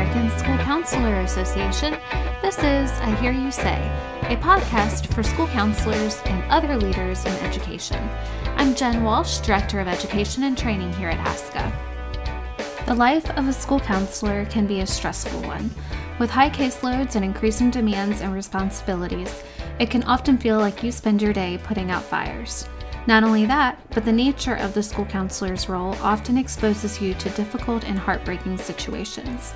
American 0.00 0.38
School 0.38 0.56
Counselor 0.56 1.20
Association, 1.20 1.94
this 2.40 2.56
is 2.56 2.90
I 3.00 3.14
Hear 3.20 3.32
You 3.32 3.50
Say, 3.50 3.76
a 4.22 4.36
podcast 4.36 5.12
for 5.12 5.22
school 5.22 5.46
counselors 5.48 6.22
and 6.24 6.42
other 6.50 6.74
leaders 6.78 7.22
in 7.26 7.32
education. 7.44 8.08
I'm 8.56 8.74
Jen 8.74 9.04
Walsh, 9.04 9.40
Director 9.40 9.78
of 9.78 9.88
Education 9.88 10.44
and 10.44 10.56
Training 10.56 10.90
here 10.94 11.10
at 11.10 11.22
ASCA. 11.26 12.86
The 12.86 12.94
life 12.94 13.28
of 13.32 13.46
a 13.46 13.52
school 13.52 13.78
counselor 13.78 14.46
can 14.46 14.66
be 14.66 14.80
a 14.80 14.86
stressful 14.86 15.42
one. 15.42 15.70
With 16.18 16.30
high 16.30 16.48
caseloads 16.48 17.14
and 17.14 17.22
increasing 17.22 17.70
demands 17.70 18.22
and 18.22 18.32
responsibilities, 18.32 19.44
it 19.78 19.90
can 19.90 20.04
often 20.04 20.38
feel 20.38 20.58
like 20.58 20.82
you 20.82 20.92
spend 20.92 21.20
your 21.20 21.34
day 21.34 21.60
putting 21.62 21.90
out 21.90 22.02
fires. 22.02 22.66
Not 23.06 23.22
only 23.22 23.44
that, 23.44 23.78
but 23.90 24.06
the 24.06 24.12
nature 24.12 24.54
of 24.54 24.72
the 24.72 24.82
school 24.82 25.04
counselor's 25.04 25.68
role 25.68 25.94
often 25.96 26.38
exposes 26.38 27.02
you 27.02 27.12
to 27.14 27.28
difficult 27.30 27.84
and 27.84 27.98
heartbreaking 27.98 28.56
situations. 28.56 29.52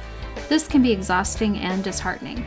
This 0.48 0.68
can 0.68 0.82
be 0.82 0.92
exhausting 0.92 1.58
and 1.58 1.82
disheartening. 1.82 2.44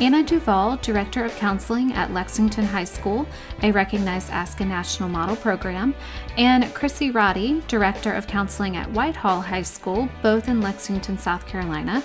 Anna 0.00 0.22
Duval, 0.22 0.76
Director 0.82 1.24
of 1.24 1.34
Counseling 1.36 1.94
at 1.94 2.12
Lexington 2.12 2.66
High 2.66 2.84
School, 2.84 3.26
a 3.62 3.72
recognized 3.72 4.30
ASCA 4.30 4.66
National 4.66 5.08
Model 5.08 5.36
Program, 5.36 5.94
and 6.36 6.72
Chrissy 6.74 7.10
Roddy, 7.10 7.62
Director 7.66 8.12
of 8.12 8.26
Counseling 8.26 8.76
at 8.76 8.90
Whitehall 8.90 9.40
High 9.40 9.62
School, 9.62 10.06
both 10.22 10.48
in 10.48 10.60
Lexington, 10.60 11.16
South 11.16 11.46
Carolina, 11.46 12.02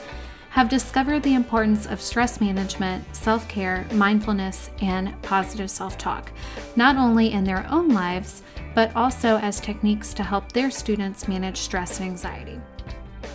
have 0.52 0.70
discovered 0.70 1.24
the 1.24 1.34
importance 1.34 1.86
of 1.86 2.02
stress 2.02 2.40
management, 2.40 3.04
self 3.14 3.48
care, 3.50 3.86
mindfulness, 3.94 4.70
and 4.82 5.20
positive 5.22 5.70
self 5.70 5.98
talk, 5.98 6.32
not 6.78 6.96
only 6.96 7.32
in 7.34 7.44
their 7.44 7.68
own 7.70 7.90
lives, 7.90 8.44
but 8.74 8.96
also 8.96 9.38
as 9.38 9.60
techniques 9.60 10.14
to 10.14 10.24
help 10.24 10.52
their 10.52 10.72
students 10.72 11.28
manage 11.28 11.58
stress 11.58 12.00
and 12.00 12.10
anxiety. 12.10 12.60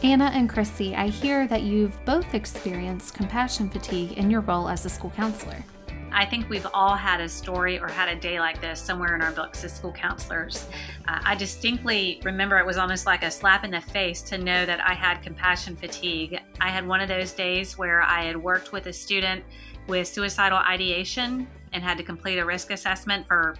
Anna 0.02 0.30
and 0.34 0.48
Chrissy, 0.48 0.94
I 0.94 1.08
hear 1.08 1.46
that 1.46 1.62
you've 1.62 2.04
both 2.04 2.34
experienced 2.34 3.14
compassion 3.14 3.70
fatigue 3.70 4.12
in 4.12 4.30
your 4.30 4.42
role 4.42 4.68
as 4.68 4.84
a 4.84 4.90
school 4.90 5.10
counselor. 5.16 5.56
I 6.12 6.26
think 6.26 6.50
we've 6.50 6.66
all 6.74 6.94
had 6.94 7.20
a 7.20 7.28
story 7.28 7.78
or 7.78 7.88
had 7.88 8.08
a 8.08 8.14
day 8.14 8.38
like 8.38 8.60
this 8.60 8.80
somewhere 8.80 9.14
in 9.14 9.22
our 9.22 9.32
books 9.32 9.64
as 9.64 9.74
school 9.74 9.92
counselors. 9.92 10.66
Uh, 11.08 11.20
I 11.24 11.34
distinctly 11.34 12.20
remember 12.24 12.58
it 12.58 12.66
was 12.66 12.76
almost 12.76 13.06
like 13.06 13.22
a 13.22 13.30
slap 13.30 13.64
in 13.64 13.70
the 13.70 13.80
face 13.80 14.20
to 14.22 14.38
know 14.38 14.66
that 14.66 14.86
I 14.86 14.92
had 14.92 15.22
compassion 15.22 15.76
fatigue. 15.76 16.40
I 16.60 16.68
had 16.68 16.86
one 16.86 17.00
of 17.00 17.08
those 17.08 17.32
days 17.32 17.78
where 17.78 18.02
I 18.02 18.24
had 18.24 18.36
worked 18.36 18.72
with 18.72 18.86
a 18.86 18.92
student 18.92 19.44
with 19.88 20.06
suicidal 20.08 20.58
ideation 20.58 21.48
and 21.72 21.82
had 21.82 21.96
to 21.96 22.04
complete 22.04 22.38
a 22.38 22.44
risk 22.44 22.70
assessment 22.70 23.26
for 23.26 23.56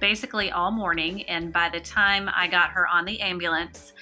basically 0.00 0.52
all 0.52 0.70
morning. 0.70 1.22
And 1.24 1.52
by 1.52 1.68
the 1.68 1.80
time 1.80 2.30
I 2.34 2.46
got 2.46 2.70
her 2.70 2.86
on 2.86 3.04
the 3.04 3.20
ambulance, 3.20 3.92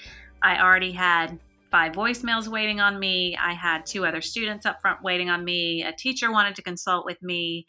I 0.43 0.63
already 0.63 0.93
had 0.93 1.39
five 1.71 1.93
voicemails 1.93 2.49
waiting 2.49 2.81
on 2.81 2.99
me. 2.99 3.37
I 3.37 3.53
had 3.53 3.87
two 3.87 4.05
other 4.05 4.21
students 4.21 4.67
up 4.67 4.81
front 4.81 5.03
waiting 5.03 5.31
on 5.31 5.45
me. 5.45 5.83
A 5.83 5.93
teacher 5.93 6.33
wanted 6.33 6.57
to 6.57 6.63
consult 6.63 7.05
with 7.05 7.23
me, 7.23 7.67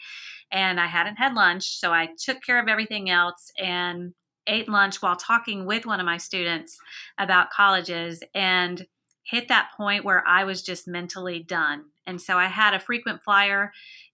and 0.51 0.79
I 0.79 0.87
hadn't 0.87 1.17
had 1.17 1.33
lunch. 1.33 1.79
So 1.79 1.91
I 1.91 2.09
took 2.17 2.41
care 2.41 2.61
of 2.61 2.67
everything 2.67 3.09
else 3.09 3.51
and 3.57 4.13
ate 4.47 4.67
lunch 4.67 5.01
while 5.01 5.15
talking 5.15 5.65
with 5.65 5.85
one 5.85 5.99
of 5.99 6.05
my 6.05 6.17
students 6.17 6.77
about 7.17 7.51
colleges 7.51 8.23
and 8.33 8.85
hit 9.23 9.47
that 9.49 9.69
point 9.77 10.03
where 10.03 10.23
I 10.27 10.43
was 10.43 10.63
just 10.63 10.87
mentally 10.87 11.43
done. 11.43 11.83
And 12.07 12.19
so 12.19 12.37
I 12.37 12.47
had 12.47 12.73
a 12.73 12.79
frequent 12.79 13.21
flyer 13.23 13.71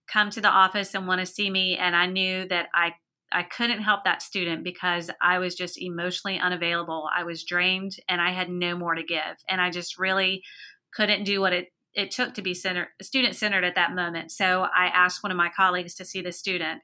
come 0.08 0.30
to 0.32 0.42
the 0.42 0.50
office 0.50 0.94
and 0.94 1.08
want 1.08 1.20
to 1.22 1.26
see 1.26 1.50
me, 1.50 1.78
and 1.78 1.96
I 1.96 2.06
knew 2.08 2.48
that 2.50 2.68
I 2.74 2.94
I 3.32 3.44
couldn't 3.44 3.82
help 3.82 4.04
that 4.04 4.22
student 4.22 4.64
because 4.64 5.10
I 5.22 5.40
was 5.40 5.56
just 5.56 5.82
emotionally 5.82 6.40
unavailable. 6.40 7.10
I 7.16 7.24
was 7.24 7.44
drained 7.44 7.98
and 8.08 8.22
I 8.22 8.32
had 8.32 8.50
no 8.50 8.78
more 8.78 8.96
to 8.96 9.04
give. 9.04 9.20
And 9.50 9.60
I 9.60 9.70
just 9.70 10.00
really 10.00 10.44
couldn't 10.94 11.26
do 11.26 11.42
what 11.42 11.54
it, 11.54 11.68
it 11.94 12.12
took 12.12 12.34
to 12.36 12.42
be 12.42 12.54
center, 12.54 12.90
student 13.02 13.36
centered 13.36 13.66
at 13.66 13.76
that 13.76 13.94
moment. 13.94 14.32
So 14.32 14.66
I 14.74 14.88
asked 14.88 15.24
one 15.24 15.32
of 15.32 15.38
my 15.38 15.50
colleagues 15.56 15.96
to 15.96 16.06
see 16.06 16.22
the 16.22 16.32
student 16.32 16.82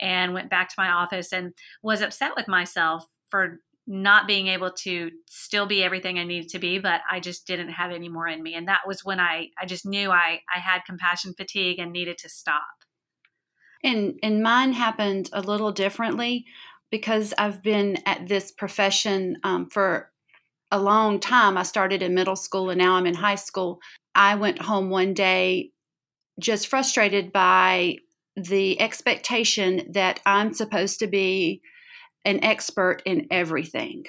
and 0.00 0.32
went 0.32 0.50
back 0.50 0.68
to 0.68 0.74
my 0.78 0.90
office 0.90 1.32
and 1.32 1.52
was 1.82 2.02
upset 2.02 2.32
with 2.36 2.48
myself 2.48 3.04
for 3.28 3.60
not 3.86 4.28
being 4.28 4.46
able 4.46 4.70
to 4.70 5.10
still 5.26 5.66
be 5.66 5.82
everything 5.82 6.18
I 6.18 6.24
needed 6.24 6.48
to 6.50 6.60
be, 6.60 6.78
but 6.78 7.00
I 7.10 7.18
just 7.18 7.46
didn't 7.46 7.70
have 7.70 7.90
any 7.90 8.08
more 8.08 8.28
in 8.28 8.42
me. 8.42 8.54
And 8.54 8.68
that 8.68 8.86
was 8.86 9.04
when 9.04 9.18
I, 9.18 9.48
I 9.60 9.66
just 9.66 9.84
knew 9.84 10.10
I, 10.10 10.40
I 10.54 10.60
had 10.60 10.84
compassion 10.86 11.34
fatigue 11.36 11.80
and 11.80 11.90
needed 11.90 12.16
to 12.18 12.28
stop. 12.28 12.62
And 13.82 14.18
and 14.22 14.42
mine 14.42 14.72
happened 14.72 15.30
a 15.32 15.40
little 15.40 15.72
differently 15.72 16.44
because 16.90 17.32
I've 17.38 17.62
been 17.62 17.98
at 18.06 18.28
this 18.28 18.50
profession 18.50 19.38
um, 19.44 19.70
for 19.70 20.10
a 20.70 20.80
long 20.80 21.20
time. 21.20 21.56
I 21.56 21.62
started 21.62 22.02
in 22.02 22.14
middle 22.14 22.36
school 22.36 22.70
and 22.70 22.78
now 22.78 22.94
I'm 22.94 23.06
in 23.06 23.14
high 23.14 23.36
school. 23.36 23.80
I 24.14 24.34
went 24.34 24.60
home 24.60 24.90
one 24.90 25.14
day 25.14 25.70
just 26.38 26.68
frustrated 26.68 27.32
by 27.32 27.96
the 28.36 28.80
expectation 28.80 29.92
that 29.92 30.20
I'm 30.24 30.54
supposed 30.54 31.00
to 31.00 31.06
be 31.06 31.60
an 32.24 32.42
expert 32.44 33.02
in 33.04 33.26
everything 33.30 34.04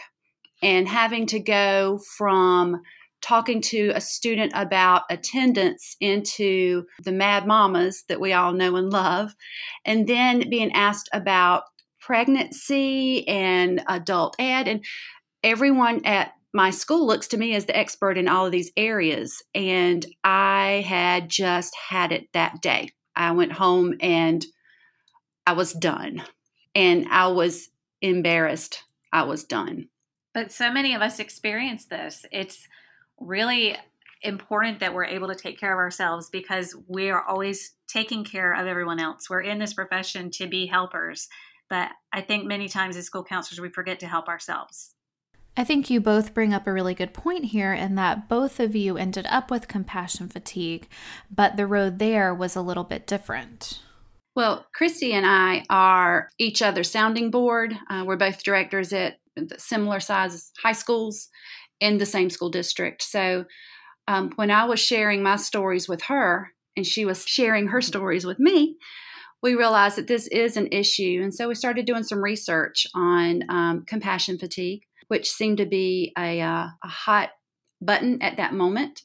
and 0.62 0.88
having 0.88 1.26
to 1.28 1.40
go 1.40 2.00
from 2.18 2.82
talking 3.22 3.62
to 3.62 3.92
a 3.96 4.02
student 4.02 4.52
about 4.56 5.04
attendance 5.10 5.96
into 6.00 6.86
the 7.04 7.12
mad 7.12 7.46
mamas 7.46 8.04
that 8.10 8.20
we 8.20 8.34
all 8.34 8.52
know 8.54 8.76
and 8.76 8.92
love, 8.92 9.36
and 9.86 10.08
then 10.08 10.50
being 10.50 10.72
asked 10.74 11.10
about 11.14 11.64
pregnancy 12.00 13.28
and 13.28 13.84
adult 13.88 14.36
ed. 14.40 14.68
And 14.68 14.84
everyone 15.44 16.04
at 16.06 16.34
my 16.54 16.70
school 16.72 17.08
looks 17.08 17.28
to 17.30 17.38
me 17.38 17.56
as 17.56 17.66
the 17.66 17.78
expert 17.78 18.18
in 18.18 18.28
all 18.28 18.46
of 18.46 18.52
these 18.52 18.72
areas. 18.76 19.42
And 19.56 20.06
I 20.24 20.84
had 20.86 21.30
just 21.30 21.74
had 21.76 22.12
it 22.12 22.28
that 22.34 22.62
day. 22.62 22.90
I 23.16 23.32
went 23.32 23.54
home 23.54 23.96
and 24.02 24.46
I 25.46 25.54
was 25.54 25.74
done. 25.74 26.24
And 26.76 27.08
I 27.10 27.28
was 27.28 27.70
embarrassed. 28.02 28.84
I 29.14 29.24
was 29.24 29.44
done. 29.44 29.88
But 30.34 30.52
so 30.52 30.72
many 30.72 30.94
of 30.96 31.02
us 31.02 31.20
experience 31.20 31.86
this. 31.86 32.26
It's 32.32 32.68
really 33.22 33.78
important 34.24 34.80
that 34.80 34.94
we're 34.94 35.06
able 35.06 35.28
to 35.28 35.36
take 35.36 35.60
care 35.60 35.74
of 35.74 35.80
ourselves 35.80 36.30
because 36.30 36.76
we 36.88 37.10
are 37.10 37.24
always 37.24 37.74
taking 37.88 38.24
care 38.24 38.54
of 38.54 38.68
everyone 38.68 39.00
else. 39.00 39.30
We're 39.30 39.42
in 39.42 39.60
this 39.60 39.74
profession 39.74 40.30
to 40.32 40.48
be 40.48 40.68
helpers, 40.68 41.28
but 41.70 41.90
I 42.14 42.22
think 42.22 42.46
many 42.46 42.68
times 42.68 42.96
as 42.98 43.06
school 43.06 43.24
counselors, 43.24 43.60
we 43.60 43.70
forget 43.70 44.00
to 44.02 44.08
help 44.08 44.28
ourselves. 44.28 44.94
I 45.58 45.64
think 45.64 45.90
you 45.90 46.00
both 46.00 46.34
bring 46.34 46.54
up 46.54 46.66
a 46.66 46.72
really 46.72 46.94
good 46.94 47.14
point 47.14 47.46
here 47.46 47.74
in 47.74 47.96
that 47.96 48.30
both 48.30 48.60
of 48.60 48.76
you 48.76 48.98
ended 48.98 49.26
up 49.30 49.52
with 49.52 49.68
compassion 49.68 50.30
fatigue, 50.30 50.88
but 51.30 51.58
the 51.58 51.68
road 51.68 52.00
there 52.00 52.34
was 52.34 52.56
a 52.56 52.62
little 52.62 52.86
bit 52.86 53.06
different. 53.06 53.82
Well, 54.34 54.66
Christy 54.74 55.12
and 55.12 55.26
I 55.26 55.66
are 55.70 56.30
each 56.38 56.62
other's 56.62 56.90
sounding 56.90 57.32
board. 57.32 57.78
Uh, 57.90 58.06
we're 58.08 58.16
both 58.16 58.44
directors 58.44 58.94
at 58.94 59.18
similar 59.58 60.00
size 60.00 60.52
high 60.62 60.72
schools 60.72 61.30
in 61.82 61.98
the 61.98 62.06
same 62.06 62.30
school 62.30 62.50
district. 62.50 63.04
So 63.04 63.46
um, 64.08 64.32
when 64.38 64.52
I 64.52 64.64
was 64.64 64.80
sharing 64.80 65.22
my 65.22 65.36
stories 65.36 65.90
with 65.90 66.04
her 66.04 66.52
and 66.78 66.86
she 66.86 67.04
was 67.04 67.26
sharing 67.26 67.68
her 67.68 67.82
stories 67.82 68.26
with 68.26 68.40
me, 68.40 68.78
we 69.44 69.56
realized 69.56 69.98
that 69.98 70.08
this 70.08 70.28
is 70.28 70.56
an 70.56 70.68
issue. 70.72 71.20
And 71.22 71.34
so 71.34 71.48
we 71.48 71.56
started 71.56 71.86
doing 71.86 72.04
some 72.04 72.24
research 72.24 72.86
on 72.96 73.44
um, 73.50 73.84
compassion 73.86 74.38
fatigue, 74.38 74.84
which 75.08 75.30
seemed 75.30 75.58
to 75.58 75.66
be 75.66 76.14
a, 76.18 76.40
uh, 76.40 76.68
a 76.84 76.88
hot 76.88 77.32
button 77.82 78.22
at 78.22 78.38
that 78.38 78.54
moment. 78.54 79.02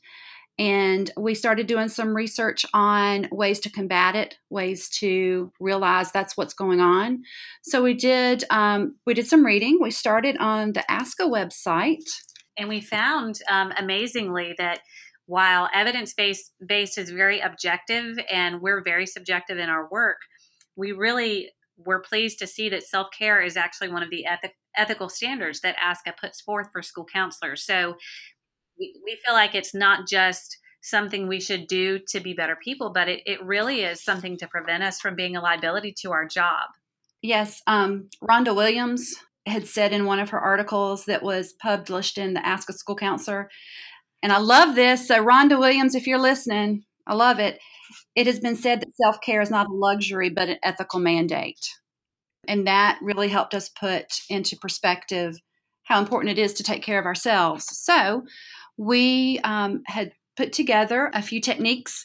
And 0.59 1.11
we 1.19 1.35
started 1.35 1.67
doing 1.67 1.89
some 1.89 2.17
research 2.17 2.65
on 2.73 3.29
ways 3.31 3.61
to 3.61 3.71
combat 3.71 4.17
it, 4.17 4.39
ways 4.49 4.89
to 5.01 5.53
realize 5.61 6.13
that's 6.13 6.37
what's 6.37 6.55
going 6.55 6.81
on. 6.81 7.23
So 7.63 7.83
we 7.83 7.93
did 7.93 8.45
um, 8.49 8.97
we 9.07 9.13
did 9.13 9.27
some 9.27 9.45
reading. 9.45 9.79
We 9.83 9.91
started 9.91 10.39
on 10.39 10.73
the 10.73 10.85
ASCA 10.91 11.29
website, 11.29 12.09
and 12.57 12.69
we 12.69 12.81
found 12.81 13.39
um, 13.51 13.73
amazingly 13.79 14.55
that 14.59 14.81
while 15.27 15.69
evidence 15.75 16.15
based 16.15 16.53
based 16.65 16.99
is 16.99 17.11
very 17.11 17.41
objective 17.41 18.19
and 18.31 18.61
we're 18.61 18.83
very 18.83 19.07
subjective 19.07 19.59
in 19.59 19.69
our 19.69 19.89
work, 19.91 20.19
we 20.77 20.93
really 20.93 21.51
were 21.77 22.01
pleased 22.01 22.39
to 22.39 22.47
see 22.47 22.69
that 22.69 22.85
self 22.85 23.09
care 23.17 23.41
is 23.41 23.57
actually 23.57 23.89
one 23.89 24.03
of 24.03 24.11
the 24.11 24.25
ethical 24.77 25.09
standards 25.09 25.61
that 25.61 25.77
ASCA 25.77 26.17
puts 26.19 26.41
forth 26.41 26.69
for 26.73 26.83
school 26.83 27.05
counselors. 27.05 27.65
So 27.65 27.97
we, 28.79 28.95
we 29.05 29.19
feel 29.25 29.35
like 29.35 29.55
it's 29.55 29.75
not 29.75 30.09
just 30.09 30.59
something 30.81 31.27
we 31.27 31.41
should 31.41 31.67
do 31.67 31.99
to 32.09 32.21
be 32.21 32.33
better 32.33 32.57
people, 32.63 32.93
but 32.93 33.09
it, 33.09 33.21
it 33.27 33.45
really 33.45 33.83
is 33.83 34.03
something 34.05 34.37
to 34.39 34.47
prevent 34.47 34.85
us 34.85 35.01
from 35.01 35.17
being 35.17 35.37
a 35.37 35.41
liability 35.41 35.93
to 36.01 36.13
our 36.13 36.27
job. 36.27 36.69
Yes. 37.23 37.61
Um, 37.67 38.09
Rhonda 38.23 38.55
Williams 38.55 39.15
had 39.47 39.67
said 39.67 39.93
in 39.93 40.07
one 40.07 40.19
of 40.19 40.31
her 40.31 40.41
articles 40.41 41.05
that 41.05 41.23
was 41.23 41.53
published 41.53 42.19
in 42.19 42.35
the 42.35 42.41
ASCA 42.41 42.73
School 42.73 42.97
Counselor. 42.97 43.49
And 44.23 44.33
I 44.33 44.39
love 44.39 44.75
this. 44.75 45.07
So, 45.07 45.25
Rhonda 45.25 45.59
Williams, 45.59 45.95
if 45.95 46.07
you're 46.07 46.19
listening, 46.19 46.85
I 47.07 47.15
love 47.15 47.39
it. 47.39 47.61
It 48.15 48.27
has 48.27 48.41
been 48.41 48.57
said 48.57 48.81
that 48.81 48.97
self 48.97 49.21
care 49.21 49.41
is 49.41 49.51
not 49.51 49.69
a 49.69 49.73
luxury, 49.73 50.31
but 50.31 50.49
an 50.49 50.59
ethical 50.63 50.99
mandate. 50.99 51.65
And 52.49 52.67
that 52.67 52.99
really 53.03 53.29
helped 53.29 53.55
us 53.55 53.69
put 53.69 54.07
into 54.29 54.57
perspective 54.57 55.37
how 55.85 56.01
important 56.01 56.37
it 56.37 56.41
is 56.41 56.55
to 56.55 56.63
take 56.65 56.83
care 56.83 56.99
of 56.99 57.07
ourselves. 57.07 57.67
So, 57.71 58.25
we 58.77 59.39
um, 59.45 59.83
had 59.87 60.13
put 60.37 60.53
together 60.53 61.11
a 61.15 61.23
few 61.23 61.41
techniques 61.41 62.05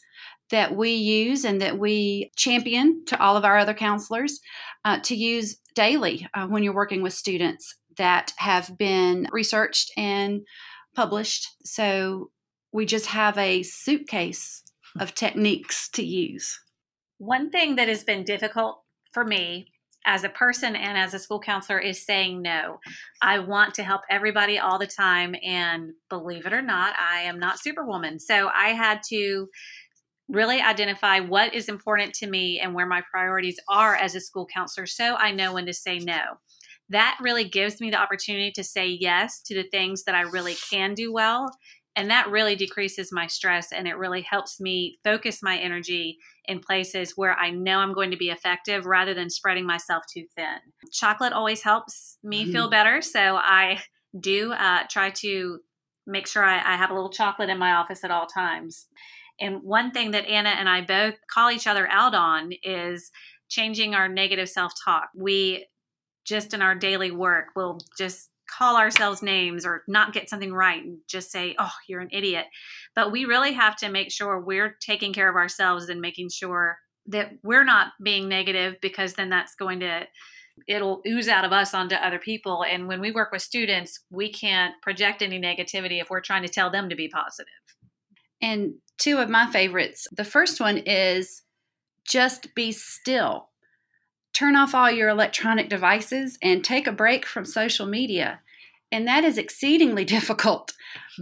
that 0.52 0.76
we 0.76 0.92
use 0.92 1.44
and 1.46 1.62
that 1.62 1.80
we 1.80 2.32
champion 2.36 3.04
to 3.08 3.20
all 3.20 3.36
of 3.36 3.46
our 3.46 3.58
other 3.58 3.74
counselors 3.74 4.40
uh, 4.86 5.00
to 5.00 5.16
use 5.16 5.58
daily 5.76 6.28
uh, 6.34 6.48
when 6.48 6.64
you're 6.64 6.76
working 6.76 7.02
with 7.02 7.14
students 7.14 7.76
that 7.98 8.34
have 8.38 8.78
been 8.78 9.28
researched 9.32 9.92
and 9.98 10.42
published. 10.96 11.48
So 11.64 12.32
we 12.72 12.86
just 12.86 13.08
have 13.08 13.38
a 13.38 13.64
suitcase 13.64 14.64
of 15.00 15.16
techniques 15.16 15.90
to 15.90 16.04
use. 16.04 16.60
One 17.18 17.50
thing 17.50 17.76
that 17.76 17.88
has 17.88 18.04
been 18.04 18.24
difficult 18.24 18.82
for 19.14 19.24
me 19.24 19.68
as 20.06 20.24
a 20.24 20.30
person 20.30 20.76
and 20.76 20.98
as 20.98 21.14
a 21.14 21.20
school 21.20 21.40
counselor 21.40 21.80
is 21.80 22.04
saying 22.04 22.42
no. 22.42 22.80
I 23.22 23.40
want 23.40 23.76
to 23.76 23.84
help 23.84 24.02
everybody 24.10 24.58
all 24.58 24.80
the 24.80 24.88
time. 24.88 25.36
And 25.44 25.92
believe 26.10 26.46
it 26.46 26.54
or 26.54 26.62
not, 26.62 26.96
I 27.00 27.22
am 27.22 27.40
not 27.40 27.60
Superwoman. 27.60 28.20
So 28.20 28.50
I 28.56 28.70
had 28.70 29.02
to 29.10 29.48
really 30.28 30.62
identify 30.62 31.20
what 31.20 31.54
is 31.54 31.68
important 31.68 32.14
to 32.14 32.28
me 32.28 32.60
and 32.60 32.74
where 32.74 32.88
my 32.88 33.02
priorities 33.12 33.60
are 33.68 33.96
as 33.96 34.16
a 34.16 34.22
school 34.22 34.48
counselor 34.54 34.86
so 34.86 35.16
I 35.16 35.32
know 35.32 35.54
when 35.54 35.66
to 35.66 35.74
say 35.74 36.00
no. 36.00 36.22
That 36.90 37.18
really 37.22 37.46
gives 37.46 37.80
me 37.80 37.90
the 37.90 38.02
opportunity 38.02 38.52
to 38.52 38.64
say 38.64 38.88
yes 38.88 39.42
to 39.44 39.56
the 39.56 39.68
things 39.72 40.04
that 40.04 40.16
I 40.16 40.22
really 40.22 40.56
can 40.70 40.94
do 40.94 41.12
well. 41.14 41.50
And 41.96 42.10
that 42.10 42.30
really 42.30 42.56
decreases 42.56 43.12
my 43.12 43.28
stress 43.28 43.72
and 43.74 43.88
it 43.88 43.98
really 43.98 44.22
helps 44.22 44.60
me 44.62 44.98
focus 45.04 45.44
my 45.44 45.58
energy 45.58 46.18
in 46.46 46.60
places 46.60 47.14
where 47.16 47.38
I 47.38 47.52
know 47.52 47.80
I'm 47.80 47.94
going 47.94 48.12
to 48.12 48.18
be 48.18 48.30
effective 48.30 48.86
rather 48.86 49.14
than 49.14 49.30
spreading 49.30 49.66
myself 49.66 50.04
too 50.12 50.26
thin. 50.36 50.60
Chocolate 50.92 51.34
always 51.34 51.62
helps 51.62 52.18
me 52.24 52.46
mm. 52.46 52.52
feel 52.52 52.70
better. 52.70 53.02
So 53.02 53.36
I 53.36 53.82
do 54.18 54.54
uh, 54.54 54.84
try 54.90 55.10
to 55.10 55.60
make 56.08 56.28
sure 56.28 56.44
I, 56.44 56.58
I 56.58 56.78
have 56.78 56.90
a 56.90 56.94
little 56.94 57.10
chocolate 57.10 57.50
in 57.50 57.58
my 57.58 57.74
office 57.74 58.04
at 58.04 58.12
all 58.12 58.26
times. 58.26 58.88
And 59.42 59.64
one 59.64 59.92
thing 59.92 60.12
that 60.12 60.28
Anna 60.28 60.50
and 60.50 60.70
I 60.70 60.82
both 60.82 61.16
call 61.30 61.52
each 61.52 61.68
other 61.68 61.88
out 61.90 62.14
on 62.14 62.52
is 62.64 63.12
changing 63.50 63.96
our 63.96 64.08
negative 64.08 64.48
self 64.48 64.72
talk. 64.86 65.10
We 65.16 65.68
just 66.24 66.54
in 66.54 66.62
our 66.62 66.76
daily 66.76 67.12
work 67.12 67.48
will 67.56 67.80
just 67.98 68.30
call 68.58 68.78
ourselves 68.78 69.24
names 69.24 69.66
or 69.66 69.84
not 69.88 70.14
get 70.14 70.30
something 70.30 70.54
right 70.54 70.84
and 70.84 70.98
just 71.08 71.32
say, 71.32 71.56
oh, 71.58 71.72
you're 71.88 72.02
an 72.02 72.10
idiot. 72.12 72.46
But 72.96 73.12
we 73.12 73.26
really 73.26 73.54
have 73.54 73.76
to 73.78 73.90
make 73.90 74.12
sure 74.12 74.40
we're 74.40 74.78
taking 74.82 75.14
care 75.14 75.30
of 75.30 75.36
ourselves 75.36 75.90
and 75.90 76.02
making 76.02 76.30
sure 76.30 76.78
that 77.08 77.32
we're 77.44 77.64
not 77.64 77.94
being 78.04 78.28
negative 78.30 78.76
because 78.82 79.14
then 79.14 79.30
that's 79.30 79.56
going 79.56 79.80
to 79.80 80.06
it'll 80.68 81.02
ooze 81.08 81.28
out 81.28 81.46
of 81.46 81.52
us 81.52 81.74
onto 81.74 81.96
other 81.96 82.20
people 82.20 82.64
and 82.64 82.88
when 82.88 83.00
we 83.00 83.10
work 83.10 83.32
with 83.32 83.42
students 83.42 84.02
we 84.12 84.32
can't 84.32 84.76
project 84.82 85.22
any 85.24 85.40
negativity 85.40 86.00
if 86.00 86.10
we're 86.10 86.22
trying 86.22 86.44
to 86.44 86.50
tell 86.50 86.70
them 86.70 86.90
to 86.90 86.96
be 86.96 87.08
positive 87.08 87.48
and 88.42 88.74
two 89.02 89.18
of 89.18 89.30
my 89.30 89.48
favorites. 89.52 90.08
The 90.12 90.24
first 90.24 90.62
one 90.62 90.78
is 90.78 91.42
just 92.08 92.54
be 92.54 92.72
still. 92.72 93.50
Turn 94.34 94.56
off 94.56 94.76
all 94.76 94.92
your 94.92 95.10
electronic 95.10 95.70
devices 95.70 96.38
and 96.42 96.64
take 96.64 96.88
a 96.88 96.92
break 96.92 97.26
from 97.26 97.44
social 97.44 97.88
media. 97.88 98.40
And 98.92 99.08
that 99.08 99.24
is 99.24 99.38
exceedingly 99.38 100.06
difficult. 100.18 100.74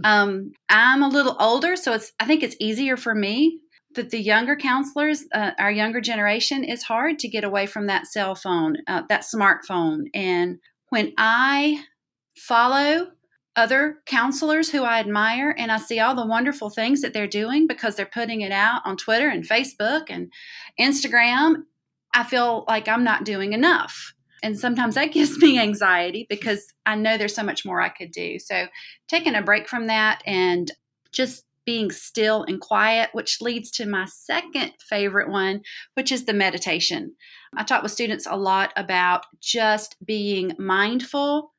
Um, 0.04 0.52
I'm 0.68 1.02
a 1.02 1.08
little 1.08 1.36
older, 1.40 1.74
so 1.74 1.94
it's 1.94 2.12
I 2.20 2.26
think 2.26 2.42
it's 2.42 2.56
easier 2.60 2.96
for 2.96 3.14
me. 3.14 3.60
But 3.92 4.10
the 4.10 4.20
younger 4.20 4.54
counselors, 4.54 5.24
uh, 5.34 5.50
our 5.58 5.72
younger 5.72 6.00
generation, 6.00 6.62
is 6.62 6.84
hard 6.84 7.18
to 7.20 7.28
get 7.28 7.42
away 7.42 7.66
from 7.66 7.86
that 7.86 8.06
cell 8.06 8.36
phone, 8.36 8.76
uh, 8.86 9.02
that 9.08 9.22
smartphone. 9.22 10.04
And 10.14 10.60
when 10.90 11.12
I 11.18 11.82
follow 12.36 13.08
other 13.60 13.98
counselors 14.06 14.70
who 14.70 14.84
I 14.84 15.00
admire 15.00 15.54
and 15.56 15.70
I 15.70 15.76
see 15.76 16.00
all 16.00 16.14
the 16.14 16.26
wonderful 16.26 16.70
things 16.70 17.02
that 17.02 17.12
they're 17.12 17.28
doing 17.28 17.66
because 17.66 17.94
they're 17.94 18.06
putting 18.06 18.40
it 18.40 18.52
out 18.52 18.80
on 18.86 18.96
Twitter 18.96 19.28
and 19.28 19.46
Facebook 19.46 20.04
and 20.08 20.32
Instagram, 20.80 21.64
I 22.14 22.24
feel 22.24 22.64
like 22.66 22.88
I'm 22.88 23.04
not 23.04 23.24
doing 23.24 23.52
enough. 23.52 24.14
And 24.42 24.58
sometimes 24.58 24.94
that 24.94 25.12
gives 25.12 25.36
me 25.36 25.58
anxiety 25.58 26.26
because 26.30 26.72
I 26.86 26.94
know 26.94 27.18
there's 27.18 27.34
so 27.34 27.42
much 27.42 27.66
more 27.66 27.82
I 27.82 27.90
could 27.90 28.10
do. 28.10 28.38
So, 28.38 28.66
taking 29.08 29.34
a 29.34 29.42
break 29.42 29.68
from 29.68 29.88
that 29.88 30.22
and 30.24 30.72
just 31.12 31.44
being 31.66 31.90
still 31.90 32.44
and 32.44 32.60
quiet, 32.60 33.10
which 33.12 33.42
leads 33.42 33.70
to 33.72 33.86
my 33.86 34.06
second 34.06 34.72
favorite 34.88 35.28
one, 35.28 35.60
which 35.94 36.10
is 36.10 36.24
the 36.24 36.32
meditation. 36.32 37.14
I 37.54 37.64
talk 37.64 37.82
with 37.82 37.92
students 37.92 38.26
a 38.26 38.36
lot 38.36 38.72
about 38.74 39.26
just 39.38 39.96
being 40.04 40.52
mindful 40.58 41.52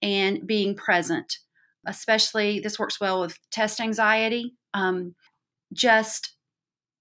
and 0.00 0.46
being 0.46 0.74
present. 0.74 1.38
Especially, 1.88 2.60
this 2.60 2.78
works 2.78 3.00
well 3.00 3.20
with 3.20 3.38
test 3.50 3.80
anxiety. 3.80 4.54
Um, 4.74 5.14
just 5.72 6.34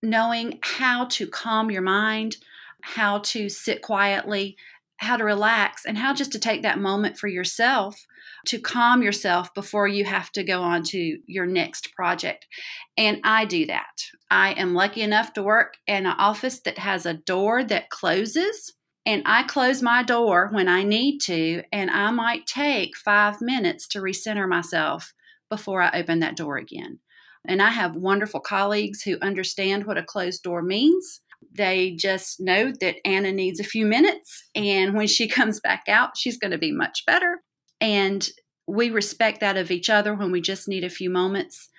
knowing 0.02 0.60
how 0.62 1.06
to 1.06 1.28
calm 1.28 1.70
your 1.70 1.82
mind, 1.82 2.38
how 2.82 3.20
to 3.20 3.50
sit 3.50 3.82
quietly, 3.82 4.56
how 4.98 5.18
to 5.18 5.24
relax, 5.24 5.86
and 5.86 5.98
how 5.98 6.14
just 6.14 6.32
to 6.32 6.40
take 6.40 6.64
that 6.64 6.80
moment 6.80 7.18
for 7.18 7.28
yourself 7.28 7.96
to 8.48 8.60
calm 8.60 9.04
yourself 9.04 9.54
before 9.54 9.88
you 9.88 10.06
have 10.06 10.32
to 10.32 10.44
go 10.44 10.62
on 10.62 10.82
to 10.82 11.18
your 11.26 11.46
next 11.46 11.94
project. 11.94 12.48
And 12.98 13.20
I 13.24 13.46
do 13.46 13.66
that. 13.66 14.04
I 14.32 14.52
am 14.54 14.74
lucky 14.74 15.02
enough 15.02 15.34
to 15.34 15.44
work 15.44 15.76
in 15.86 16.06
an 16.06 16.16
office 16.18 16.62
that 16.62 16.78
has 16.78 17.06
a 17.06 17.14
door 17.14 17.64
that 17.66 17.90
closes 17.90 18.74
and 19.08 19.24
I 19.26 19.44
close 19.44 19.82
my 19.82 20.04
door 20.04 20.50
when 20.52 20.68
I 20.68 20.84
need 20.84 21.20
to, 21.20 21.64
and 21.72 21.90
I 21.90 22.12
might 22.12 22.46
take 22.46 22.98
five 22.98 23.40
minutes 23.40 23.88
to 23.90 24.00
recenter 24.00 24.50
myself 24.50 25.14
before 25.50 25.82
I 25.82 25.92
open 25.94 26.20
that 26.20 26.36
door 26.36 26.58
again. 26.58 27.00
And 27.48 27.62
I 27.62 27.70
have 27.70 27.96
wonderful 27.96 28.42
colleagues 28.42 29.04
who 29.04 29.18
understand 29.22 29.86
what 29.86 29.98
a 29.98 30.04
closed 30.04 30.44
door 30.44 30.62
means. 30.62 31.22
They 31.54 31.92
just 31.92 32.42
know 32.42 32.74
that 32.82 32.98
Anna 33.06 33.32
needs 33.32 33.62
a 33.62 33.64
few 33.64 33.86
minutes, 33.86 34.44
and 34.54 34.94
when 34.94 35.08
she 35.08 35.28
comes 35.30 35.62
back 35.62 35.84
out, 35.88 36.18
she's 36.18 36.38
going 36.38 36.52
to 36.52 36.58
be 36.58 36.74
much 36.74 37.06
better. 37.08 37.44
And 37.80 38.28
we 38.68 38.90
respect 38.90 39.40
that 39.40 39.56
of 39.56 39.72
each 39.72 39.90
other 39.90 40.14
when 40.16 40.34
we 40.34 40.42
just 40.42 40.68
need 40.68 40.84
a 40.84 40.90
few 40.90 41.10
moments 41.10 41.70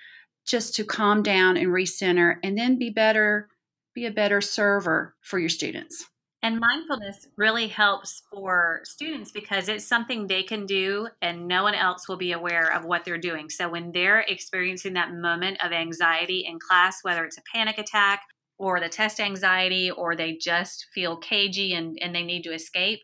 just 0.47 0.75
to 0.77 0.85
calm 0.85 1.23
down 1.23 1.59
and 1.59 1.67
recenter 1.67 2.37
and 2.43 2.57
then 2.57 2.79
be 2.79 2.89
better, 2.89 3.49
be 3.95 4.07
a 4.07 4.11
better 4.11 4.41
server 4.41 5.15
for 5.21 5.39
your 5.39 5.51
students. 5.51 6.07
And 6.43 6.61
mindfulness 6.61 7.27
really 7.37 7.67
helps 7.67 8.23
for 8.31 8.81
students 8.85 9.33
because 9.33 9.69
it's 9.69 9.85
something 9.85 10.27
they 10.27 10.45
can 10.45 10.67
do 10.67 11.09
and 11.21 11.49
no 11.49 11.65
one 11.65 11.75
else 11.75 12.09
will 12.09 12.17
be 12.17 12.31
aware 12.31 12.73
of 12.73 12.85
what 12.85 13.05
they're 13.05 13.19
doing. 13.19 13.51
So 13.51 13.69
when 13.69 13.91
they're 13.91 14.21
experiencing 14.21 14.93
that 14.93 15.13
moment 15.13 15.59
of 15.65 15.73
anxiety 15.73 16.47
in 16.49 16.61
class, 16.61 16.99
whether 17.03 17.25
it's 17.25 17.39
a 17.39 17.43
panic 17.53 17.79
attack 17.79 18.23
or 18.57 18.79
the 18.79 18.89
test 18.89 19.19
anxiety 19.19 19.91
or 19.91 20.15
they 20.15 20.37
just 20.37 20.87
feel 20.95 21.17
cagey 21.17 21.75
and, 21.75 21.99
and 22.01 22.15
they 22.15 22.23
need 22.23 22.45
to 22.45 22.55
escape, 22.55 23.01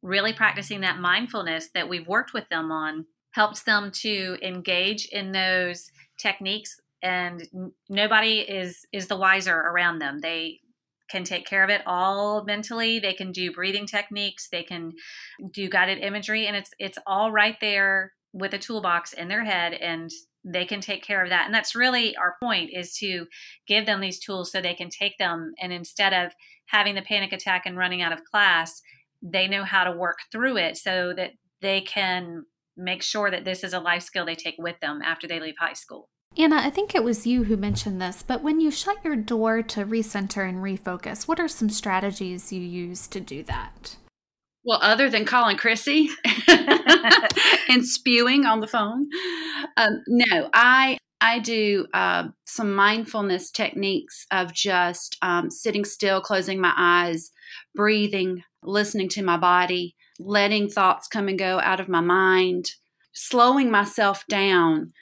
really 0.00 0.32
practicing 0.32 0.80
that 0.80 0.98
mindfulness 0.98 1.68
that 1.74 1.88
we've 1.88 2.08
worked 2.08 2.32
with 2.32 2.48
them 2.48 2.72
on 2.72 3.04
helps 3.32 3.62
them 3.62 3.90
to 3.90 4.38
engage 4.42 5.06
in 5.06 5.32
those 5.32 5.90
techniques 6.18 6.80
and 7.02 7.46
nobody 7.88 8.38
is 8.38 8.86
is 8.92 9.08
the 9.08 9.16
wiser 9.16 9.54
around 9.54 9.98
them 9.98 10.20
they 10.20 10.60
can 11.14 11.22
take 11.24 11.46
care 11.46 11.62
of 11.62 11.70
it 11.70 11.82
all 11.86 12.44
mentally. 12.44 12.98
They 12.98 13.12
can 13.12 13.30
do 13.30 13.52
breathing 13.52 13.86
techniques, 13.86 14.48
they 14.50 14.64
can 14.64 14.92
do 15.52 15.68
guided 15.68 15.98
imagery, 15.98 16.46
and 16.46 16.56
it's 16.56 16.72
it's 16.80 16.98
all 17.06 17.30
right 17.30 17.56
there 17.60 18.12
with 18.32 18.52
a 18.52 18.58
toolbox 18.58 19.12
in 19.12 19.28
their 19.28 19.44
head 19.44 19.74
and 19.74 20.10
they 20.44 20.66
can 20.66 20.80
take 20.80 21.04
care 21.04 21.22
of 21.22 21.30
that. 21.30 21.46
And 21.46 21.54
that's 21.54 21.76
really 21.76 22.16
our 22.16 22.34
point 22.42 22.70
is 22.74 22.92
to 22.98 23.26
give 23.68 23.86
them 23.86 24.00
these 24.00 24.18
tools 24.18 24.50
so 24.50 24.60
they 24.60 24.74
can 24.74 24.90
take 24.90 25.16
them 25.18 25.52
and 25.62 25.72
instead 25.72 26.12
of 26.12 26.32
having 26.66 26.96
the 26.96 27.02
panic 27.02 27.32
attack 27.32 27.62
and 27.64 27.78
running 27.78 28.02
out 28.02 28.12
of 28.12 28.24
class, 28.24 28.82
they 29.22 29.46
know 29.46 29.62
how 29.62 29.84
to 29.84 29.92
work 29.96 30.18
through 30.32 30.56
it 30.56 30.76
so 30.76 31.14
that 31.16 31.30
they 31.62 31.80
can 31.80 32.44
make 32.76 33.02
sure 33.02 33.30
that 33.30 33.44
this 33.44 33.62
is 33.62 33.72
a 33.72 33.78
life 33.78 34.02
skill 34.02 34.26
they 34.26 34.34
take 34.34 34.56
with 34.58 34.78
them 34.80 35.00
after 35.02 35.28
they 35.28 35.38
leave 35.38 35.54
high 35.58 35.72
school. 35.74 36.08
Anna, 36.36 36.56
I 36.56 36.70
think 36.70 36.94
it 36.94 37.04
was 37.04 37.26
you 37.26 37.44
who 37.44 37.56
mentioned 37.56 38.00
this, 38.00 38.24
but 38.24 38.42
when 38.42 38.60
you 38.60 38.70
shut 38.70 39.04
your 39.04 39.14
door 39.14 39.62
to 39.62 39.84
recenter 39.84 40.48
and 40.48 40.58
refocus, 40.58 41.28
what 41.28 41.38
are 41.38 41.46
some 41.46 41.70
strategies 41.70 42.52
you 42.52 42.60
use 42.60 43.06
to 43.08 43.20
do 43.20 43.44
that? 43.44 43.96
Well, 44.64 44.80
other 44.82 45.08
than 45.08 45.26
calling 45.26 45.56
Chrissy 45.56 46.10
and 47.68 47.86
spewing 47.86 48.46
on 48.46 48.60
the 48.60 48.66
phone, 48.66 49.08
um, 49.76 50.02
no, 50.08 50.48
I 50.52 50.98
I 51.20 51.38
do 51.38 51.86
uh, 51.94 52.28
some 52.44 52.74
mindfulness 52.74 53.50
techniques 53.50 54.26
of 54.30 54.52
just 54.52 55.16
um, 55.22 55.50
sitting 55.50 55.84
still, 55.84 56.20
closing 56.20 56.60
my 56.60 56.72
eyes, 56.76 57.30
breathing, 57.74 58.42
listening 58.62 59.08
to 59.10 59.22
my 59.22 59.36
body, 59.36 59.94
letting 60.18 60.68
thoughts 60.68 61.08
come 61.08 61.28
and 61.28 61.38
go 61.38 61.60
out 61.60 61.80
of 61.80 61.88
my 61.88 62.00
mind, 62.00 62.72
slowing 63.12 63.70
myself 63.70 64.24
down 64.28 64.92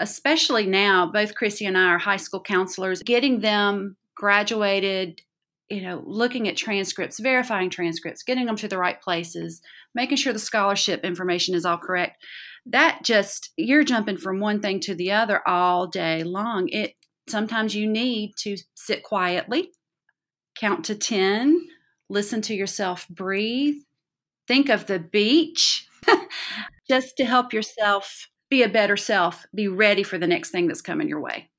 especially 0.00 0.66
now, 0.66 1.06
both 1.06 1.34
Chrissy 1.34 1.66
and 1.66 1.76
I 1.76 1.86
are 1.86 1.98
high 1.98 2.16
school 2.16 2.40
counselors, 2.40 3.02
getting 3.02 3.40
them 3.40 3.96
graduated, 4.14 5.22
you 5.68 5.82
know, 5.82 6.02
looking 6.06 6.48
at 6.48 6.56
transcripts, 6.56 7.18
verifying 7.18 7.70
transcripts, 7.70 8.22
getting 8.22 8.46
them 8.46 8.56
to 8.56 8.68
the 8.68 8.78
right 8.78 9.00
places, 9.00 9.62
making 9.94 10.16
sure 10.16 10.32
the 10.32 10.38
scholarship 10.38 11.04
information 11.04 11.54
is 11.54 11.64
all 11.64 11.78
correct. 11.78 12.22
that 12.66 13.02
just 13.04 13.52
you're 13.56 13.84
jumping 13.84 14.16
from 14.16 14.40
one 14.40 14.60
thing 14.60 14.80
to 14.80 14.94
the 14.94 15.12
other 15.12 15.40
all 15.46 15.86
day 15.86 16.24
long. 16.24 16.68
It 16.68 16.94
sometimes 17.28 17.74
you 17.74 17.86
need 17.86 18.34
to 18.38 18.56
sit 18.74 19.02
quietly, 19.02 19.70
count 20.58 20.84
to 20.86 20.94
10, 20.94 21.68
listen 22.08 22.42
to 22.42 22.54
yourself 22.54 23.06
breathe, 23.08 23.76
think 24.46 24.68
of 24.68 24.86
the 24.86 24.98
beach 24.98 25.88
just 26.88 27.16
to 27.16 27.24
help 27.24 27.52
yourself 27.52 28.28
be 28.50 28.62
a 28.62 28.68
better 28.68 28.96
self, 28.96 29.46
be 29.54 29.68
ready 29.68 30.02
for 30.02 30.18
the 30.18 30.26
next 30.26 30.50
thing 30.50 30.66
that's 30.66 30.82
coming 30.82 31.08
your 31.08 31.20
way. 31.20 31.50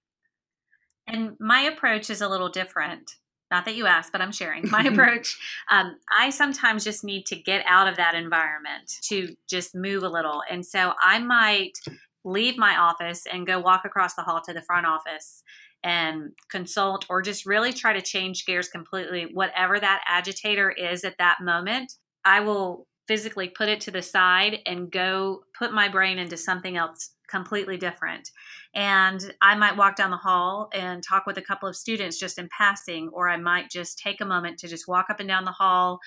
And 1.08 1.36
my 1.39 1.62
approach 1.62 2.10
is 2.10 2.22
a 2.22 2.27
little 2.27 2.50
different. 2.50 3.12
Not 3.50 3.63
that 3.65 3.75
you 3.75 3.86
asked, 3.86 4.12
but 4.12 4.22
I'm 4.22 4.32
sharing 4.32 4.70
my 4.70 4.84
approach. 4.91 5.38
Um, 5.72 5.98
I 6.17 6.29
sometimes 6.29 6.84
just 6.84 7.03
need 7.03 7.25
to 7.27 7.36
get 7.36 7.63
out 7.65 7.88
of 7.88 7.96
that 7.98 8.15
environment 8.15 8.91
to 9.03 9.36
just 9.50 9.74
move 9.74 10.03
a 10.03 10.10
little. 10.10 10.44
And 10.50 10.65
so 10.65 10.94
I 11.01 11.20
might 11.20 11.77
leave 12.25 12.58
my 12.58 12.75
office 12.77 13.25
and 13.32 13.48
go 13.48 13.60
walk 13.60 13.86
across 13.86 14.15
the 14.15 14.24
hall 14.24 14.41
to 14.41 14.53
the 14.53 14.62
front 14.62 14.86
office 14.86 15.44
and 15.84 16.32
consult 16.51 17.06
or 17.10 17.22
just 17.22 17.46
really 17.46 17.72
try 17.72 17.94
to 17.94 18.01
change 18.01 18.46
gears 18.46 18.67
completely. 18.67 19.29
Whatever 19.34 19.79
that 19.79 20.01
agitator 20.08 20.70
is 20.72 21.06
at 21.06 21.17
that 21.20 21.38
moment, 21.41 21.94
I 22.25 22.41
will 22.41 22.87
physically 23.08 23.50
put 23.50 23.70
it 23.70 23.80
to 23.82 23.92
the 23.92 24.02
side 24.02 24.60
and 24.66 24.92
go 24.92 25.44
put 25.58 25.74
my 25.74 25.88
brain 25.88 26.20
into 26.20 26.38
something 26.38 26.78
else 26.78 27.12
completely 27.28 27.78
different. 27.78 28.32
And 28.74 29.34
I 29.42 29.56
might 29.56 29.78
walk 29.78 29.96
down 29.96 30.12
the 30.12 30.18
hall 30.18 30.70
and 30.74 31.04
talk 31.04 31.26
with 31.26 31.38
a 31.38 31.42
couple 31.42 31.68
of 31.68 31.76
students 31.76 32.20
just 32.20 32.38
in 32.38 32.50
passing, 32.56 33.10
or 33.14 33.30
I 33.30 33.38
might 33.38 33.70
just 33.70 34.00
take 34.00 34.22
a 34.22 34.26
moment 34.26 34.60
to 34.60 34.68
just 34.68 34.88
walk 34.88 35.10
up 35.10 35.20
and 35.20 35.28
down 35.28 35.46
the 35.46 35.52
hall, 35.52 36.00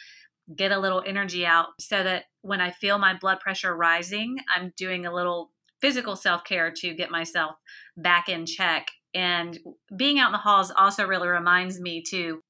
get 0.57 0.73
a 0.73 0.79
little 0.79 1.03
energy 1.07 1.47
out 1.47 1.69
so 1.79 2.03
that 2.03 2.25
when 2.43 2.61
I 2.61 2.71
feel 2.71 2.99
my 2.99 3.15
blood 3.15 3.41
pressure 3.41 3.77
rising, 3.77 4.39
I'm 4.55 4.73
doing 4.77 5.07
a 5.07 5.15
little 5.15 5.51
physical 5.81 6.17
self 6.17 6.45
care 6.45 6.71
to 6.71 6.95
get 6.95 7.11
myself 7.11 7.57
back 7.97 8.29
in 8.29 8.47
check. 8.47 8.89
And 9.15 9.59
being 9.97 10.19
out 10.19 10.29
in 10.29 10.33
the 10.33 10.39
halls 10.39 10.73
also 10.77 11.07
really 11.07 11.29
reminds 11.29 11.81
me 11.81 12.03
to 12.11 12.43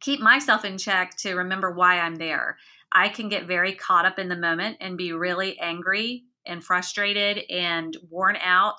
keep 0.00 0.20
myself 0.20 0.64
in 0.64 0.78
check 0.78 1.16
to 1.18 1.34
remember 1.34 1.70
why 1.70 1.98
I'm 1.98 2.16
there. 2.16 2.56
I 2.92 3.08
can 3.08 3.28
get 3.28 3.46
very 3.46 3.74
caught 3.74 4.06
up 4.06 4.18
in 4.18 4.28
the 4.28 4.36
moment 4.36 4.78
and 4.80 4.96
be 4.96 5.12
really 5.12 5.58
angry 5.58 6.24
and 6.46 6.64
frustrated 6.64 7.42
and 7.50 7.96
worn 8.10 8.36
out. 8.42 8.76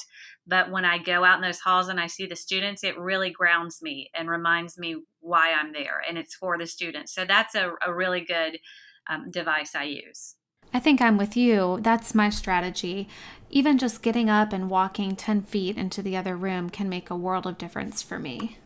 But 0.47 0.71
when 0.71 0.83
I 0.83 0.97
go 0.97 1.23
out 1.23 1.35
in 1.35 1.41
those 1.43 1.59
halls 1.59 1.89
and 1.89 1.99
I 1.99 2.07
see 2.07 2.25
the 2.25 2.35
students, 2.35 2.83
it 2.83 2.97
really 2.97 3.29
grounds 3.29 3.81
me 3.81 4.09
and 4.15 4.29
reminds 4.29 4.77
me 4.77 4.97
why 5.19 5.53
I'm 5.53 5.71
there. 5.71 6.01
And 6.07 6.17
it's 6.17 6.33
for 6.33 6.57
the 6.57 6.65
students. 6.65 7.13
So 7.13 7.23
that's 7.25 7.53
a, 7.53 7.71
a 7.85 7.93
really 7.93 8.21
good 8.21 8.59
um, 9.07 9.29
device 9.29 9.75
I 9.75 9.83
use. 9.83 10.35
I 10.73 10.79
think 10.79 11.01
I'm 11.01 11.17
with 11.17 11.35
you. 11.35 11.79
That's 11.81 12.13
my 12.13 12.29
strategy. 12.29 13.07
Even 13.49 13.77
just 13.77 14.01
getting 14.01 14.29
up 14.29 14.53
and 14.53 14.69
walking 14.69 15.15
10 15.15 15.43
feet 15.43 15.77
into 15.77 16.01
the 16.01 16.15
other 16.15 16.35
room 16.35 16.69
can 16.69 16.89
make 16.89 17.09
a 17.09 17.15
world 17.15 17.47
of 17.47 17.57
difference 17.57 18.01
for 18.01 18.19
me. 18.19 18.57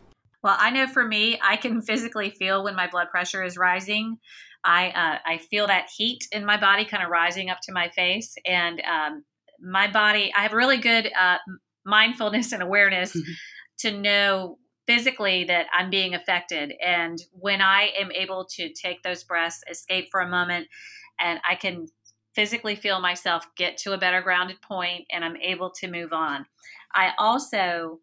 Well, 0.42 0.56
I 0.58 0.70
know 0.70 0.86
for 0.86 1.06
me, 1.06 1.38
I 1.42 1.56
can 1.56 1.80
physically 1.86 2.30
feel 2.30 2.62
when 2.62 2.76
my 2.76 2.86
blood 2.86 3.08
pressure 3.10 3.42
is 3.42 3.56
rising. 3.56 4.18
I 4.64 4.88
uh, 4.90 5.18
I 5.26 5.38
feel 5.38 5.66
that 5.66 5.88
heat 5.94 6.26
in 6.32 6.44
my 6.44 6.56
body 6.56 6.84
kind 6.84 7.02
of 7.02 7.10
rising 7.10 7.50
up 7.50 7.58
to 7.64 7.72
my 7.72 7.88
face, 7.90 8.34
and 8.46 8.80
um, 8.80 9.24
my 9.60 9.90
body. 9.90 10.32
I 10.36 10.42
have 10.42 10.52
really 10.52 10.78
good 10.78 11.10
uh, 11.18 11.38
mindfulness 11.84 12.52
and 12.52 12.62
awareness 12.62 13.14
mm-hmm. 13.14 13.32
to 13.80 13.98
know 13.98 14.58
physically 14.86 15.44
that 15.44 15.66
I'm 15.72 15.90
being 15.90 16.14
affected, 16.14 16.72
and 16.84 17.18
when 17.32 17.60
I 17.60 17.90
am 17.98 18.10
able 18.12 18.46
to 18.56 18.72
take 18.72 19.02
those 19.02 19.24
breaths, 19.24 19.62
escape 19.70 20.08
for 20.10 20.20
a 20.20 20.28
moment, 20.28 20.68
and 21.20 21.40
I 21.48 21.54
can 21.54 21.86
physically 22.34 22.74
feel 22.74 23.00
myself 23.00 23.46
get 23.56 23.76
to 23.78 23.92
a 23.92 23.98
better 23.98 24.20
grounded 24.22 24.60
point, 24.62 25.06
and 25.10 25.24
I'm 25.24 25.36
able 25.36 25.70
to 25.70 25.90
move 25.90 26.12
on. 26.12 26.46
I 26.94 27.12
also 27.18 28.00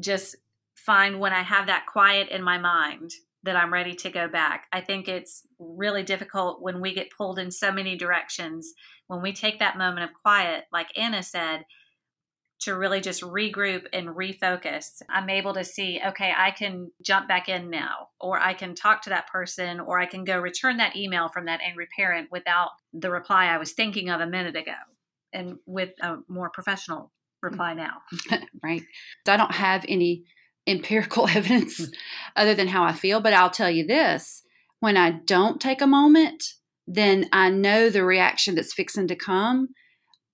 just 0.00 0.36
find 0.76 1.20
when 1.20 1.32
I 1.32 1.42
have 1.42 1.66
that 1.68 1.86
quiet 1.86 2.28
in 2.28 2.42
my 2.42 2.58
mind 2.58 3.12
that 3.44 3.56
I'm 3.56 3.72
ready 3.72 3.94
to 3.94 4.10
go 4.10 4.26
back. 4.26 4.66
I 4.72 4.80
think 4.80 5.06
it's 5.06 5.46
really 5.58 6.02
difficult 6.02 6.62
when 6.62 6.80
we 6.80 6.94
get 6.94 7.12
pulled 7.16 7.38
in 7.38 7.50
so 7.50 7.70
many 7.70 7.96
directions. 7.96 8.72
When 9.06 9.22
we 9.22 9.32
take 9.32 9.58
that 9.58 9.78
moment 9.78 10.04
of 10.04 10.16
quiet, 10.22 10.64
like 10.72 10.88
Anna 10.96 11.22
said, 11.22 11.64
to 12.60 12.74
really 12.74 13.02
just 13.02 13.20
regroup 13.20 13.84
and 13.92 14.08
refocus, 14.08 15.02
I'm 15.10 15.28
able 15.28 15.52
to 15.54 15.64
see, 15.64 16.00
okay, 16.06 16.32
I 16.36 16.50
can 16.50 16.90
jump 17.02 17.28
back 17.28 17.48
in 17.48 17.68
now, 17.68 18.08
or 18.18 18.40
I 18.40 18.54
can 18.54 18.74
talk 18.74 19.02
to 19.02 19.10
that 19.10 19.28
person, 19.28 19.80
or 19.80 20.00
I 20.00 20.06
can 20.06 20.24
go 20.24 20.38
return 20.38 20.78
that 20.78 20.96
email 20.96 21.28
from 21.28 21.44
that 21.44 21.60
angry 21.60 21.88
parent 21.94 22.28
without 22.32 22.70
the 22.94 23.10
reply 23.10 23.46
I 23.46 23.58
was 23.58 23.72
thinking 23.72 24.08
of 24.08 24.20
a 24.22 24.26
minute 24.26 24.56
ago 24.56 24.72
and 25.34 25.56
with 25.66 25.90
a 26.00 26.18
more 26.28 26.48
professional 26.48 27.12
reply 27.42 27.74
mm. 27.74 27.78
now. 27.78 28.38
right. 28.62 28.82
So 29.26 29.34
I 29.34 29.36
don't 29.36 29.54
have 29.54 29.84
any 29.86 30.24
empirical 30.66 31.28
evidence 31.28 31.80
mm. 31.80 31.94
other 32.36 32.54
than 32.54 32.68
how 32.68 32.84
I 32.84 32.92
feel, 32.92 33.20
but 33.20 33.34
I'll 33.34 33.50
tell 33.50 33.70
you 33.70 33.86
this 33.86 34.42
when 34.80 34.96
I 34.96 35.12
don't 35.12 35.60
take 35.60 35.80
a 35.80 35.86
moment, 35.86 36.44
then 36.86 37.26
I 37.32 37.48
know 37.48 37.88
the 37.88 38.04
reaction 38.04 38.54
that's 38.54 38.74
fixing 38.74 39.08
to 39.08 39.16
come 39.16 39.68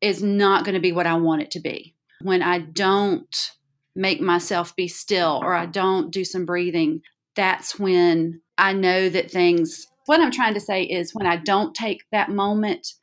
is 0.01 0.23
not 0.23 0.65
going 0.65 0.75
to 0.75 0.81
be 0.81 0.93
what 0.93 1.07
I 1.07 1.15
want 1.15 1.43
it 1.43 1.51
to 1.53 1.61
be. 1.61 1.95
When 2.23 2.43
I 2.43 2.59
don't 2.59 3.53
make 3.95 4.21
myself 4.21 4.75
be 4.75 4.89
still 4.89 5.41
or 5.43 5.55
I 5.55 5.67
don't 5.67 6.11
do 6.11 6.25
some 6.25 6.47
breathing, 6.47 7.03
that's 7.37 7.79
when 7.79 8.41
I 8.59 8.73
know 8.73 9.09
that 9.09 9.31
things, 9.31 9.87
what 10.07 10.21
I'm 10.21 10.33
trying 10.33 10.55
to 10.55 10.61
say 10.61 10.83
is 10.83 11.15
when 11.15 11.27
I 11.27 11.37
don't 11.37 11.75
take 11.75 12.03
that 12.11 12.31
moment, 12.31 12.95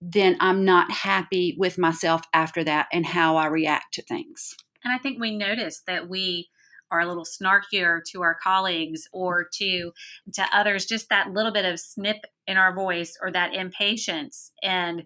then 0.00 0.36
I'm 0.40 0.64
not 0.64 0.90
happy 0.90 1.56
with 1.58 1.78
myself 1.78 2.22
after 2.32 2.62
that 2.64 2.86
and 2.92 3.04
how 3.04 3.36
I 3.36 3.46
react 3.46 3.94
to 3.94 4.02
things. 4.02 4.54
And 4.84 4.92
I 4.92 4.98
think 4.98 5.20
we 5.20 5.36
notice 5.36 5.82
that 5.86 6.08
we 6.08 6.48
are 6.92 7.00
a 7.00 7.08
little 7.08 7.24
snarkier 7.24 8.00
to 8.12 8.22
our 8.22 8.36
colleagues 8.40 9.08
or 9.12 9.48
to 9.54 9.90
to 10.34 10.46
others 10.52 10.84
just 10.84 11.08
that 11.08 11.32
little 11.32 11.52
bit 11.52 11.64
of 11.64 11.80
snip 11.80 12.18
in 12.46 12.56
our 12.56 12.74
voice 12.74 13.16
or 13.20 13.32
that 13.32 13.54
impatience. 13.54 14.52
And 14.62 15.04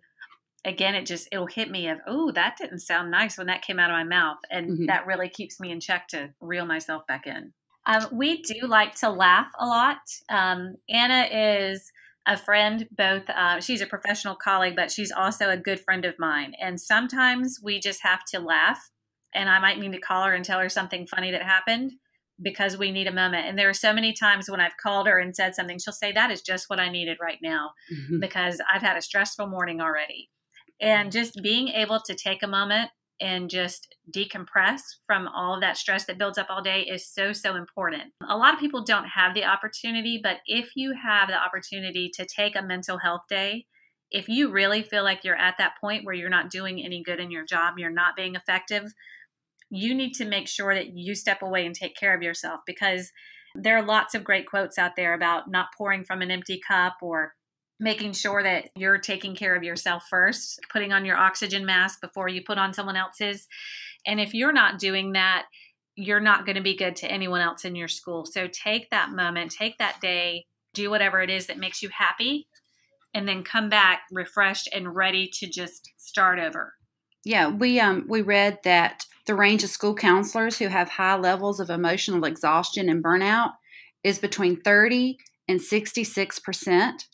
again 0.64 0.96
it 0.96 1.06
just 1.06 1.28
it'll 1.30 1.46
hit 1.46 1.70
me 1.70 1.88
of 1.88 1.98
oh 2.08 2.32
that 2.32 2.56
didn't 2.60 2.80
sound 2.80 3.10
nice 3.10 3.38
when 3.38 3.46
that 3.46 3.62
came 3.62 3.78
out 3.78 3.90
of 3.90 3.94
my 3.94 4.04
mouth. 4.04 4.38
And 4.50 4.70
mm-hmm. 4.70 4.86
that 4.86 5.06
really 5.06 5.28
keeps 5.28 5.60
me 5.60 5.70
in 5.70 5.80
check 5.80 6.08
to 6.08 6.30
reel 6.40 6.66
myself 6.66 7.06
back 7.06 7.26
in. 7.26 7.52
Um, 7.86 8.08
we 8.12 8.42
do 8.42 8.66
like 8.66 8.96
to 8.96 9.10
laugh 9.10 9.48
a 9.60 9.64
lot. 9.64 9.98
Um, 10.28 10.74
anna 10.90 11.28
is 11.30 11.92
a 12.28 12.36
friend 12.36 12.88
both 12.90 13.22
uh, 13.30 13.60
she's 13.60 13.80
a 13.80 13.86
professional 13.86 14.34
colleague 14.34 14.74
but 14.74 14.90
she's 14.90 15.12
also 15.12 15.48
a 15.48 15.56
good 15.56 15.78
friend 15.78 16.04
of 16.04 16.18
mine. 16.18 16.54
And 16.60 16.80
sometimes 16.80 17.60
we 17.62 17.78
just 17.78 18.02
have 18.02 18.24
to 18.32 18.40
laugh 18.40 18.90
and 19.36 19.48
I 19.48 19.58
might 19.60 19.78
need 19.78 19.92
to 19.92 20.00
call 20.00 20.24
her 20.24 20.34
and 20.34 20.44
tell 20.44 20.58
her 20.58 20.68
something 20.68 21.06
funny 21.06 21.30
that 21.30 21.42
happened 21.42 21.92
because 22.42 22.76
we 22.76 22.90
need 22.90 23.06
a 23.06 23.12
moment. 23.12 23.46
And 23.46 23.58
there 23.58 23.68
are 23.68 23.74
so 23.74 23.92
many 23.92 24.12
times 24.12 24.50
when 24.50 24.60
I've 24.60 24.76
called 24.82 25.06
her 25.06 25.18
and 25.18 25.34
said 25.34 25.54
something, 25.54 25.78
she'll 25.78 25.92
say, 25.92 26.12
That 26.12 26.30
is 26.30 26.42
just 26.42 26.68
what 26.68 26.80
I 26.80 26.90
needed 26.90 27.18
right 27.20 27.38
now 27.42 27.70
mm-hmm. 27.92 28.20
because 28.20 28.60
I've 28.72 28.82
had 28.82 28.96
a 28.96 29.02
stressful 29.02 29.46
morning 29.46 29.80
already. 29.80 30.30
And 30.80 31.12
just 31.12 31.40
being 31.42 31.68
able 31.68 32.00
to 32.00 32.14
take 32.14 32.42
a 32.42 32.48
moment 32.48 32.90
and 33.18 33.48
just 33.48 33.94
decompress 34.14 34.80
from 35.06 35.26
all 35.28 35.54
of 35.54 35.62
that 35.62 35.78
stress 35.78 36.04
that 36.04 36.18
builds 36.18 36.36
up 36.36 36.48
all 36.50 36.62
day 36.62 36.82
is 36.82 37.08
so, 37.08 37.32
so 37.32 37.56
important. 37.56 38.12
A 38.28 38.36
lot 38.36 38.52
of 38.52 38.60
people 38.60 38.84
don't 38.84 39.06
have 39.06 39.34
the 39.34 39.44
opportunity, 39.44 40.20
but 40.22 40.38
if 40.46 40.72
you 40.76 40.94
have 41.02 41.28
the 41.28 41.34
opportunity 41.34 42.10
to 42.14 42.26
take 42.26 42.56
a 42.56 42.62
mental 42.62 42.98
health 42.98 43.22
day, 43.30 43.64
if 44.10 44.28
you 44.28 44.50
really 44.50 44.82
feel 44.82 45.02
like 45.02 45.24
you're 45.24 45.36
at 45.36 45.56
that 45.58 45.74
point 45.80 46.04
where 46.04 46.14
you're 46.14 46.28
not 46.28 46.50
doing 46.50 46.84
any 46.84 47.02
good 47.02 47.20
in 47.20 47.30
your 47.30 47.44
job, 47.44 47.74
you're 47.78 47.90
not 47.90 48.16
being 48.16 48.34
effective, 48.34 48.92
you 49.70 49.94
need 49.94 50.12
to 50.14 50.24
make 50.24 50.48
sure 50.48 50.74
that 50.74 50.96
you 50.96 51.14
step 51.14 51.42
away 51.42 51.66
and 51.66 51.74
take 51.74 51.96
care 51.96 52.14
of 52.14 52.22
yourself 52.22 52.60
because 52.66 53.10
there 53.54 53.76
are 53.76 53.84
lots 53.84 54.14
of 54.14 54.24
great 54.24 54.46
quotes 54.46 54.78
out 54.78 54.96
there 54.96 55.14
about 55.14 55.50
not 55.50 55.68
pouring 55.76 56.04
from 56.04 56.22
an 56.22 56.30
empty 56.30 56.60
cup 56.66 56.96
or 57.02 57.32
making 57.78 58.12
sure 58.12 58.42
that 58.42 58.70
you're 58.74 58.98
taking 58.98 59.34
care 59.34 59.54
of 59.54 59.62
yourself 59.62 60.04
first, 60.08 60.60
putting 60.72 60.92
on 60.92 61.04
your 61.04 61.16
oxygen 61.16 61.66
mask 61.66 62.00
before 62.00 62.28
you 62.28 62.42
put 62.42 62.58
on 62.58 62.72
someone 62.72 62.96
else's. 62.96 63.46
And 64.06 64.20
if 64.20 64.34
you're 64.34 64.52
not 64.52 64.78
doing 64.78 65.12
that, 65.12 65.46
you're 65.94 66.20
not 66.20 66.44
going 66.44 66.56
to 66.56 66.62
be 66.62 66.76
good 66.76 66.96
to 66.96 67.10
anyone 67.10 67.40
else 67.40 67.64
in 67.64 67.74
your 67.74 67.88
school. 67.88 68.24
So 68.26 68.48
take 68.48 68.90
that 68.90 69.10
moment, 69.10 69.50
take 69.50 69.78
that 69.78 70.00
day, 70.00 70.46
do 70.74 70.90
whatever 70.90 71.22
it 71.22 71.30
is 71.30 71.46
that 71.46 71.58
makes 71.58 71.82
you 71.82 71.88
happy, 71.90 72.48
and 73.14 73.26
then 73.26 73.42
come 73.42 73.68
back 73.68 74.02
refreshed 74.12 74.68
and 74.72 74.94
ready 74.94 75.28
to 75.34 75.48
just 75.48 75.90
start 75.96 76.38
over. 76.38 76.74
Yeah, 77.24 77.48
we 77.48 77.80
um 77.80 78.04
we 78.08 78.22
read 78.22 78.58
that 78.64 79.04
the 79.26 79.34
range 79.34 79.64
of 79.64 79.70
school 79.70 79.94
counselors 79.94 80.58
who 80.58 80.68
have 80.68 80.88
high 80.88 81.16
levels 81.16 81.58
of 81.60 81.70
emotional 81.70 82.24
exhaustion 82.24 82.88
and 82.88 83.02
burnout 83.02 83.52
is 84.04 84.18
between 84.18 84.60
30 84.60 85.18
and 85.48 85.60
66%. 85.60 87.08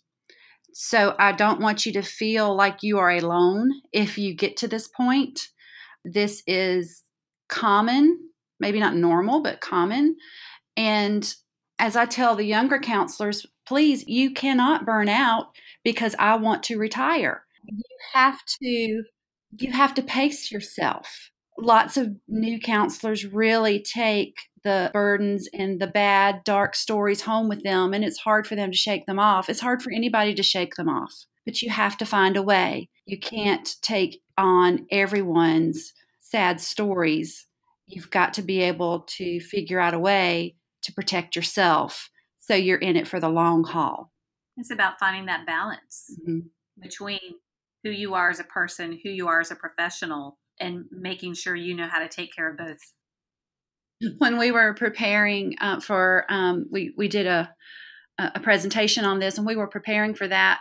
So 0.74 1.14
I 1.18 1.32
don't 1.32 1.60
want 1.60 1.86
you 1.86 1.92
to 1.94 2.02
feel 2.02 2.54
like 2.54 2.82
you 2.82 2.98
are 2.98 3.10
alone 3.10 3.70
if 3.92 4.18
you 4.18 4.34
get 4.34 4.56
to 4.58 4.68
this 4.68 4.88
point. 4.88 5.48
This 6.04 6.42
is 6.46 7.02
common, 7.48 8.18
maybe 8.60 8.80
not 8.80 8.96
normal, 8.96 9.42
but 9.42 9.60
common. 9.60 10.16
And 10.76 11.32
as 11.78 11.96
I 11.96 12.06
tell 12.06 12.36
the 12.36 12.44
younger 12.44 12.78
counselors, 12.78 13.46
please, 13.66 14.06
you 14.06 14.32
cannot 14.32 14.86
burn 14.86 15.08
out 15.08 15.48
because 15.84 16.14
I 16.18 16.36
want 16.36 16.62
to 16.64 16.78
retire. 16.78 17.44
You 17.66 17.82
have 18.14 18.38
to 18.62 19.04
you 19.58 19.72
have 19.72 19.94
to 19.94 20.02
pace 20.02 20.50
yourself. 20.50 21.30
Lots 21.58 21.96
of 21.96 22.16
new 22.28 22.58
counselors 22.58 23.26
really 23.26 23.80
take 23.80 24.34
the 24.64 24.90
burdens 24.92 25.48
and 25.52 25.80
the 25.80 25.86
bad, 25.86 26.44
dark 26.44 26.74
stories 26.74 27.22
home 27.22 27.48
with 27.48 27.62
them, 27.62 27.92
and 27.92 28.04
it's 28.04 28.18
hard 28.18 28.46
for 28.46 28.54
them 28.54 28.70
to 28.70 28.76
shake 28.76 29.06
them 29.06 29.18
off. 29.18 29.48
It's 29.48 29.60
hard 29.60 29.82
for 29.82 29.92
anybody 29.92 30.34
to 30.34 30.42
shake 30.42 30.74
them 30.76 30.88
off, 30.88 31.12
but 31.44 31.60
you 31.62 31.70
have 31.70 31.96
to 31.98 32.06
find 32.06 32.36
a 32.36 32.42
way. 32.42 32.88
You 33.06 33.18
can't 33.18 33.74
take 33.82 34.22
on 34.38 34.86
everyone's 34.90 35.92
sad 36.20 36.60
stories. 36.60 37.46
You've 37.86 38.10
got 38.10 38.34
to 38.34 38.42
be 38.42 38.62
able 38.62 39.00
to 39.00 39.40
figure 39.40 39.80
out 39.80 39.94
a 39.94 39.98
way 39.98 40.54
to 40.82 40.92
protect 40.92 41.36
yourself 41.36 42.08
so 42.38 42.54
you're 42.54 42.78
in 42.78 42.96
it 42.96 43.06
for 43.06 43.20
the 43.20 43.28
long 43.28 43.64
haul. 43.64 44.10
It's 44.56 44.70
about 44.70 44.98
finding 44.98 45.26
that 45.26 45.46
balance 45.46 46.10
mm-hmm. 46.20 46.40
between 46.80 47.20
who 47.84 47.90
you 47.90 48.14
are 48.14 48.30
as 48.30 48.40
a 48.40 48.44
person, 48.44 48.98
who 49.02 49.10
you 49.10 49.28
are 49.28 49.40
as 49.40 49.50
a 49.50 49.56
professional, 49.56 50.38
and 50.60 50.84
making 50.90 51.34
sure 51.34 51.56
you 51.56 51.74
know 51.74 51.88
how 51.88 51.98
to 51.98 52.08
take 52.08 52.34
care 52.34 52.50
of 52.50 52.58
both. 52.58 52.78
When 54.18 54.38
we 54.38 54.50
were 54.50 54.74
preparing 54.74 55.54
uh, 55.60 55.80
for, 55.80 56.24
um, 56.28 56.66
we 56.70 56.92
we 56.96 57.08
did 57.08 57.26
a 57.26 57.54
a 58.18 58.40
presentation 58.40 59.04
on 59.04 59.18
this, 59.18 59.38
and 59.38 59.46
we 59.46 59.56
were 59.56 59.68
preparing 59.68 60.14
for 60.14 60.28
that. 60.28 60.60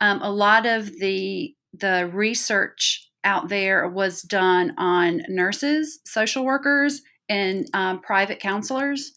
Um, 0.00 0.22
a 0.22 0.30
lot 0.30 0.66
of 0.66 0.86
the 0.98 1.54
the 1.72 2.10
research 2.12 3.10
out 3.24 3.48
there 3.48 3.88
was 3.88 4.22
done 4.22 4.74
on 4.78 5.22
nurses, 5.28 6.00
social 6.06 6.44
workers, 6.44 7.02
and 7.28 7.66
um, 7.72 8.00
private 8.00 8.38
counselors. 8.38 9.12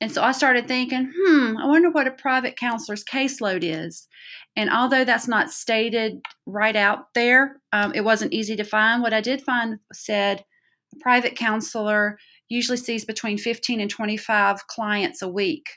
And 0.00 0.12
so 0.12 0.22
I 0.22 0.32
started 0.32 0.68
thinking, 0.68 1.12
hmm, 1.14 1.56
I 1.56 1.66
wonder 1.66 1.90
what 1.90 2.06
a 2.06 2.12
private 2.12 2.56
counselor's 2.56 3.04
caseload 3.04 3.60
is. 3.62 4.06
And 4.58 4.70
although 4.70 5.04
that's 5.04 5.28
not 5.28 5.52
stated 5.52 6.20
right 6.44 6.74
out 6.74 7.14
there, 7.14 7.60
um, 7.72 7.94
it 7.94 8.02
wasn't 8.02 8.32
easy 8.32 8.56
to 8.56 8.64
find. 8.64 9.02
What 9.02 9.14
I 9.14 9.20
did 9.20 9.40
find 9.40 9.78
said 9.92 10.44
a 10.92 10.98
private 10.98 11.36
counselor 11.36 12.18
usually 12.48 12.76
sees 12.76 13.04
between 13.04 13.38
15 13.38 13.78
and 13.80 13.88
25 13.88 14.66
clients 14.66 15.22
a 15.22 15.28
week. 15.28 15.68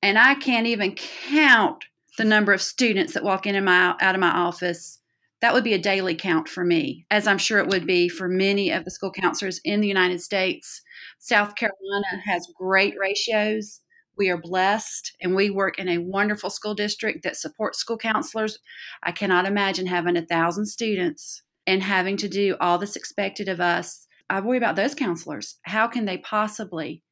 And 0.00 0.16
I 0.16 0.36
can't 0.36 0.68
even 0.68 0.94
count 0.94 1.84
the 2.18 2.24
number 2.24 2.52
of 2.52 2.62
students 2.62 3.14
that 3.14 3.24
walk 3.24 3.48
in 3.48 3.56
and 3.56 3.64
my, 3.64 3.96
out 4.00 4.14
of 4.14 4.20
my 4.20 4.30
office 4.30 5.00
that 5.40 5.54
would 5.54 5.64
be 5.64 5.74
a 5.74 5.78
daily 5.78 6.14
count 6.14 6.48
for 6.48 6.64
me, 6.64 7.06
as 7.10 7.26
I'm 7.26 7.38
sure 7.38 7.58
it 7.58 7.68
would 7.68 7.86
be 7.86 8.08
for 8.08 8.28
many 8.28 8.70
of 8.70 8.84
the 8.84 8.90
school 8.90 9.10
counselors 9.10 9.60
in 9.64 9.80
the 9.80 9.88
United 9.88 10.20
States. 10.20 10.82
South 11.18 11.56
Carolina 11.56 12.22
has 12.24 12.46
great 12.54 12.94
ratios. 13.00 13.80
We 14.20 14.28
are 14.28 14.36
blessed 14.36 15.16
and 15.22 15.34
we 15.34 15.48
work 15.48 15.78
in 15.78 15.88
a 15.88 15.96
wonderful 15.96 16.50
school 16.50 16.74
district 16.74 17.22
that 17.22 17.38
supports 17.38 17.78
school 17.78 17.96
counselors. 17.96 18.58
I 19.02 19.12
cannot 19.12 19.46
imagine 19.46 19.86
having 19.86 20.14
a 20.14 20.26
thousand 20.26 20.66
students 20.66 21.42
and 21.66 21.82
having 21.82 22.18
to 22.18 22.28
do 22.28 22.54
all 22.60 22.76
that's 22.76 22.96
expected 22.96 23.48
of 23.48 23.62
us. 23.62 24.06
I 24.28 24.40
worry 24.40 24.58
about 24.58 24.76
those 24.76 24.94
counselors. 24.94 25.56
How 25.62 25.88
can 25.88 26.04
they 26.04 26.18
possibly 26.18 27.02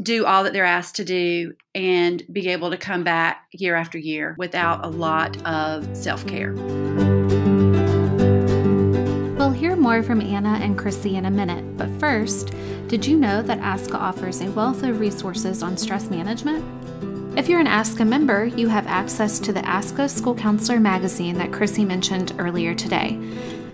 do 0.00 0.24
all 0.24 0.44
that 0.44 0.52
they're 0.52 0.64
asked 0.64 0.94
to 0.96 1.04
do 1.04 1.54
and 1.74 2.22
be 2.32 2.46
able 2.50 2.70
to 2.70 2.76
come 2.76 3.02
back 3.02 3.48
year 3.50 3.74
after 3.74 3.98
year 3.98 4.36
without 4.38 4.84
a 4.84 4.88
lot 4.88 5.36
of 5.44 5.96
self 5.96 6.24
care? 6.28 6.54
We'll 9.50 9.58
hear 9.58 9.74
more 9.74 10.04
from 10.04 10.20
Anna 10.20 10.60
and 10.62 10.78
Chrissy 10.78 11.16
in 11.16 11.24
a 11.24 11.30
minute, 11.30 11.76
but 11.76 11.88
first, 11.98 12.52
did 12.86 13.04
you 13.04 13.16
know 13.16 13.42
that 13.42 13.58
ASCA 13.58 13.96
offers 13.96 14.40
a 14.40 14.50
wealth 14.52 14.84
of 14.84 15.00
resources 15.00 15.60
on 15.64 15.76
stress 15.76 16.08
management? 16.08 16.64
If 17.36 17.48
you're 17.48 17.58
an 17.58 17.66
ASCA 17.66 18.06
member, 18.06 18.44
you 18.44 18.68
have 18.68 18.86
access 18.86 19.40
to 19.40 19.52
the 19.52 19.62
ASCA 19.62 20.08
School 20.08 20.36
Counselor 20.36 20.78
magazine 20.78 21.36
that 21.38 21.52
Chrissy 21.52 21.84
mentioned 21.84 22.32
earlier 22.38 22.76
today. 22.76 23.18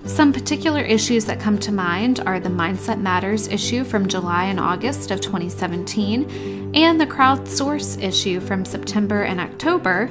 Some 0.06 0.32
particular 0.32 0.80
issues 0.80 1.26
that 1.26 1.40
come 1.40 1.58
to 1.58 1.72
mind 1.72 2.20
are 2.20 2.40
the 2.40 2.48
Mindset 2.48 2.98
Matters 2.98 3.46
issue 3.46 3.84
from 3.84 4.08
July 4.08 4.44
and 4.44 4.58
August 4.58 5.10
of 5.10 5.20
2017 5.20 6.74
and 6.74 6.98
the 6.98 7.06
Crowdsource 7.06 8.02
issue 8.02 8.40
from 8.40 8.64
September 8.64 9.24
and 9.24 9.40
October 9.40 10.08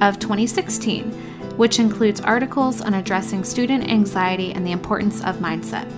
of 0.00 0.18
2016 0.18 1.33
which 1.56 1.78
includes 1.78 2.20
articles 2.20 2.80
on 2.80 2.94
addressing 2.94 3.44
student 3.44 3.88
anxiety 3.90 4.52
and 4.52 4.66
the 4.66 4.72
importance 4.72 5.22
of 5.24 5.36
mindset. 5.36 5.88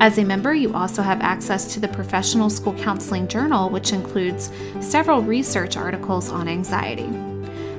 As 0.00 0.16
a 0.16 0.24
member, 0.24 0.54
you 0.54 0.72
also 0.74 1.02
have 1.02 1.20
access 1.20 1.74
to 1.74 1.80
the 1.80 1.88
Professional 1.88 2.48
School 2.48 2.72
Counseling 2.74 3.28
Journal, 3.28 3.68
which 3.68 3.92
includes 3.92 4.50
several 4.80 5.20
research 5.20 5.76
articles 5.76 6.30
on 6.30 6.48
anxiety. 6.48 7.08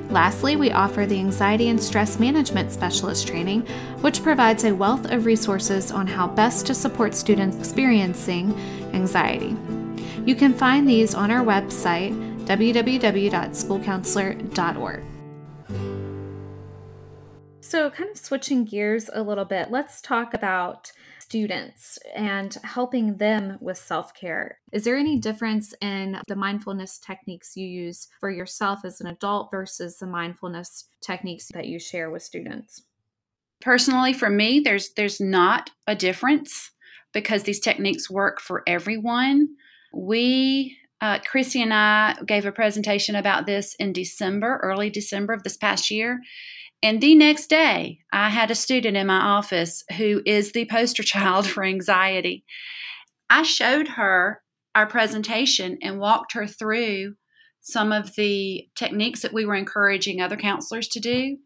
Lastly, 0.08 0.54
we 0.56 0.70
offer 0.70 1.06
the 1.06 1.18
Anxiety 1.18 1.68
and 1.68 1.82
Stress 1.82 2.20
Management 2.20 2.70
Specialist 2.70 3.26
Training, 3.26 3.62
which 4.02 4.22
provides 4.22 4.62
a 4.64 4.72
wealth 4.72 5.10
of 5.10 5.24
resources 5.24 5.90
on 5.90 6.06
how 6.06 6.28
best 6.28 6.66
to 6.66 6.74
support 6.74 7.14
students 7.14 7.56
experiencing 7.56 8.54
anxiety. 8.92 9.56
You 10.26 10.36
can 10.36 10.54
find 10.54 10.88
these 10.88 11.14
on 11.14 11.30
our 11.30 11.44
website, 11.44 12.12
www.schoolcounselor.org. 12.44 15.11
So, 17.72 17.88
kind 17.88 18.10
of 18.10 18.18
switching 18.18 18.66
gears 18.66 19.08
a 19.10 19.22
little 19.22 19.46
bit, 19.46 19.70
let's 19.70 20.02
talk 20.02 20.34
about 20.34 20.92
students 21.20 21.98
and 22.14 22.52
helping 22.64 23.16
them 23.16 23.56
with 23.62 23.78
self 23.78 24.12
care. 24.12 24.58
Is 24.72 24.84
there 24.84 24.98
any 24.98 25.18
difference 25.18 25.72
in 25.80 26.18
the 26.28 26.36
mindfulness 26.36 26.98
techniques 26.98 27.56
you 27.56 27.66
use 27.66 28.08
for 28.20 28.30
yourself 28.30 28.84
as 28.84 29.00
an 29.00 29.06
adult 29.06 29.50
versus 29.50 29.96
the 29.96 30.06
mindfulness 30.06 30.84
techniques 31.00 31.48
that 31.54 31.66
you 31.66 31.78
share 31.78 32.10
with 32.10 32.22
students? 32.22 32.82
Personally, 33.62 34.12
for 34.12 34.28
me, 34.28 34.60
there's 34.60 34.92
there's 34.92 35.18
not 35.18 35.70
a 35.86 35.96
difference 35.96 36.72
because 37.14 37.44
these 37.44 37.60
techniques 37.60 38.10
work 38.10 38.38
for 38.38 38.62
everyone. 38.66 39.48
We 39.94 40.76
uh, 41.00 41.18
Chrissy 41.20 41.62
and 41.62 41.74
I 41.74 42.16
gave 42.26 42.46
a 42.46 42.52
presentation 42.52 43.16
about 43.16 43.46
this 43.46 43.74
in 43.76 43.92
December, 43.92 44.60
early 44.62 44.88
December 44.88 45.32
of 45.32 45.42
this 45.42 45.56
past 45.56 45.90
year, 45.90 46.20
and 46.82 47.00
the 47.00 47.14
next 47.14 47.48
day, 47.48 48.00
I 48.12 48.28
had 48.28 48.50
a 48.50 48.56
student 48.56 48.96
in 48.96 49.06
my 49.06 49.20
office 49.20 49.84
who 49.96 50.22
is 50.26 50.52
the 50.52 50.66
poster 50.66 51.02
child 51.02 51.46
for 51.48 51.64
anxiety. 51.64 52.44
I 53.30 53.42
showed 53.42 53.88
her 53.88 54.42
our 54.74 54.86
presentation 54.86 55.78
and 55.82 55.98
walked 55.98 56.32
her 56.32 56.46
through 56.46 57.14
some 57.60 57.92
of 57.92 58.14
the 58.16 58.68
techniques 58.74 59.22
that 59.22 59.32
we 59.32 59.44
were 59.44 59.54
encouraging 59.54 60.20
other 60.20 60.36
counselors 60.36 60.88
to 60.88 61.00
do. 61.00 61.38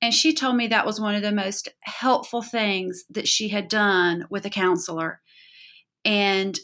And 0.00 0.14
she 0.14 0.32
told 0.32 0.56
me 0.56 0.68
that 0.68 0.86
was 0.86 1.00
one 1.00 1.14
of 1.14 1.22
the 1.22 1.32
most 1.32 1.68
helpful 1.80 2.40
things 2.40 3.04
that 3.10 3.28
she 3.28 3.48
had 3.48 3.68
done 3.68 4.26
with 4.30 4.46
a 4.46 4.50
counselor. 4.50 5.20
And 6.04 6.58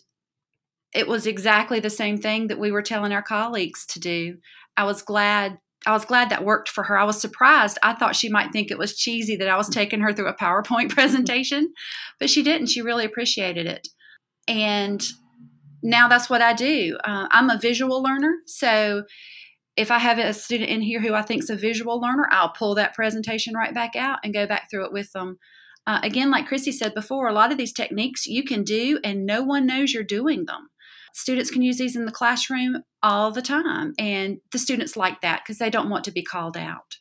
it 0.94 1.08
was 1.08 1.26
exactly 1.26 1.80
the 1.80 1.90
same 1.90 2.18
thing 2.18 2.46
that 2.46 2.60
we 2.60 2.70
were 2.70 2.82
telling 2.82 3.12
our 3.12 3.22
colleagues 3.22 3.84
to 3.86 4.00
do. 4.00 4.36
I 4.76 4.84
was 4.84 5.02
glad 5.02 5.58
I 5.86 5.92
was 5.92 6.04
glad 6.04 6.30
that 6.30 6.44
worked 6.44 6.68
for 6.68 6.84
her. 6.84 6.98
I 6.98 7.04
was 7.04 7.20
surprised. 7.20 7.78
I 7.82 7.94
thought 7.94 8.16
she 8.16 8.28
might 8.28 8.52
think 8.52 8.70
it 8.70 8.78
was 8.78 8.96
cheesy 8.96 9.36
that 9.36 9.48
I 9.48 9.56
was 9.56 9.68
taking 9.68 10.00
her 10.00 10.12
through 10.12 10.28
a 10.28 10.34
PowerPoint 10.34 10.90
presentation, 10.94 11.72
but 12.18 12.30
she 12.30 12.42
didn't. 12.42 12.68
She 12.68 12.82
really 12.82 13.04
appreciated 13.04 13.66
it. 13.66 13.88
And 14.48 15.02
now 15.82 16.08
that's 16.08 16.30
what 16.30 16.42
I 16.42 16.54
do. 16.54 16.96
Uh, 17.04 17.28
I'm 17.30 17.50
a 17.50 17.58
visual 17.58 18.02
learner. 18.02 18.34
So 18.46 19.04
if 19.76 19.90
I 19.90 19.98
have 19.98 20.18
a 20.18 20.32
student 20.32 20.70
in 20.70 20.80
here 20.80 21.00
who 21.00 21.14
I 21.14 21.22
think 21.22 21.42
is 21.42 21.50
a 21.50 21.56
visual 21.56 22.00
learner, 22.00 22.28
I'll 22.30 22.50
pull 22.50 22.74
that 22.76 22.94
presentation 22.94 23.54
right 23.54 23.74
back 23.74 23.96
out 23.96 24.20
and 24.24 24.32
go 24.32 24.46
back 24.46 24.70
through 24.70 24.86
it 24.86 24.92
with 24.92 25.12
them. 25.12 25.38
Uh, 25.86 26.00
again, 26.02 26.30
like 26.30 26.46
Chrissy 26.46 26.72
said 26.72 26.94
before, 26.94 27.28
a 27.28 27.34
lot 27.34 27.52
of 27.52 27.58
these 27.58 27.72
techniques 27.72 28.26
you 28.26 28.42
can 28.42 28.62
do 28.62 28.98
and 29.04 29.26
no 29.26 29.42
one 29.42 29.66
knows 29.66 29.92
you're 29.92 30.02
doing 30.02 30.46
them 30.46 30.68
students 31.14 31.50
can 31.50 31.62
use 31.62 31.78
these 31.78 31.96
in 31.96 32.04
the 32.04 32.12
classroom 32.12 32.82
all 33.02 33.30
the 33.30 33.42
time. 33.42 33.94
And 33.98 34.38
the 34.52 34.58
students 34.58 34.96
like 34.96 35.20
that 35.22 35.42
because 35.42 35.58
they 35.58 35.70
don't 35.70 35.88
want 35.88 36.04
to 36.04 36.12
be 36.12 36.22
called 36.22 36.56
out. 36.56 36.96